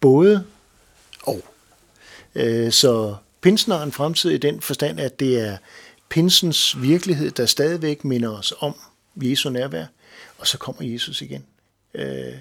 Både 0.00 0.44
og. 1.22 1.44
Øh, 2.34 2.72
så 2.72 3.16
pinsen 3.40 3.72
har 3.72 3.82
en 3.82 3.92
fremtid 3.92 4.30
i 4.30 4.38
den 4.38 4.60
forstand, 4.60 5.00
at 5.00 5.20
det 5.20 5.40
er 5.40 5.56
pinsens 6.12 6.82
virkelighed, 6.82 7.30
der 7.30 7.46
stadigvæk 7.46 8.04
minder 8.04 8.38
os 8.38 8.54
om 8.58 8.74
Jesu 9.16 9.50
nærvær, 9.50 9.86
og 10.38 10.46
så 10.46 10.58
kommer 10.58 10.82
Jesus 10.92 11.22
igen. 11.22 11.44
Øh, 11.94 12.34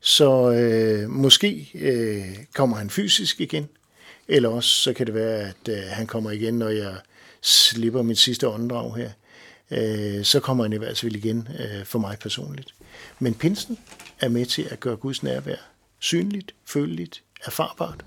så 0.00 0.50
øh, 0.50 1.10
måske 1.10 1.70
øh, 1.74 2.36
kommer 2.54 2.76
han 2.76 2.90
fysisk 2.90 3.40
igen, 3.40 3.68
eller 4.28 4.48
også 4.48 4.70
så 4.70 4.92
kan 4.92 5.06
det 5.06 5.14
være, 5.14 5.40
at 5.40 5.68
øh, 5.68 5.82
han 5.88 6.06
kommer 6.06 6.30
igen, 6.30 6.54
når 6.54 6.68
jeg 6.68 6.96
slipper 7.42 8.02
mit 8.02 8.18
sidste 8.18 8.48
åndedrag 8.48 8.96
her. 8.96 9.10
øh, 9.70 10.24
så 10.24 10.40
kommer 10.40 10.64
han 10.64 10.72
i 10.72 10.76
hvert 10.76 10.98
fald 10.98 11.16
igen 11.16 11.48
øh, 11.58 11.84
for 11.84 11.98
mig 11.98 12.18
personligt. 12.20 12.74
Men 13.18 13.34
pinsen 13.34 13.78
er 14.20 14.28
med 14.28 14.46
til 14.46 14.68
at 14.70 14.80
gøre 14.80 14.96
Guds 14.96 15.22
nærvær 15.22 15.56
synligt, 15.98 16.54
føleligt, 16.64 17.22
erfarbart, 17.44 18.04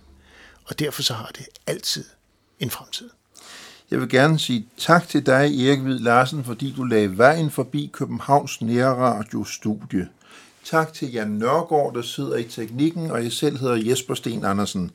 og 0.66 0.80
derfor 0.80 1.02
så 1.02 1.14
har 1.14 1.32
det 1.38 1.46
altid 1.68 2.06
en 2.60 2.70
fremtid. 2.70 3.10
Jeg 3.92 4.00
vil 4.00 4.10
gerne 4.10 4.40
sige 4.40 4.66
tak 4.78 5.08
til 5.08 5.26
dig, 5.26 5.68
Erik 5.68 5.80
Hvid 5.80 6.00
Larsen, 6.00 6.44
fordi 6.44 6.74
du 6.78 6.84
lagde 6.84 7.18
vejen 7.18 7.50
forbi 7.50 7.90
Københavns 7.94 8.62
Nærradio-studie. 8.62 10.08
Tak 10.66 10.94
til 10.94 11.12
Jan 11.12 11.28
Nørgaard, 11.28 11.94
der 11.96 12.02
sidder 12.02 12.38
i 12.38 12.44
teknikken, 12.44 13.12
og 13.12 13.24
jeg 13.24 13.32
selv 13.32 13.58
hedder 13.58 13.76
Jesper 13.76 14.14
Sten 14.14 14.46
Andersen. 14.46 14.92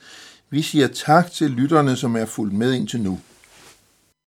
Vi 0.51 0.63
siger 0.63 0.87
tak 0.87 1.33
til 1.33 1.51
lytterne, 1.51 1.97
som 1.97 2.17
er 2.17 2.25
fulgt 2.25 2.55
med 2.55 2.73
indtil 2.73 3.01
nu. 3.01 3.21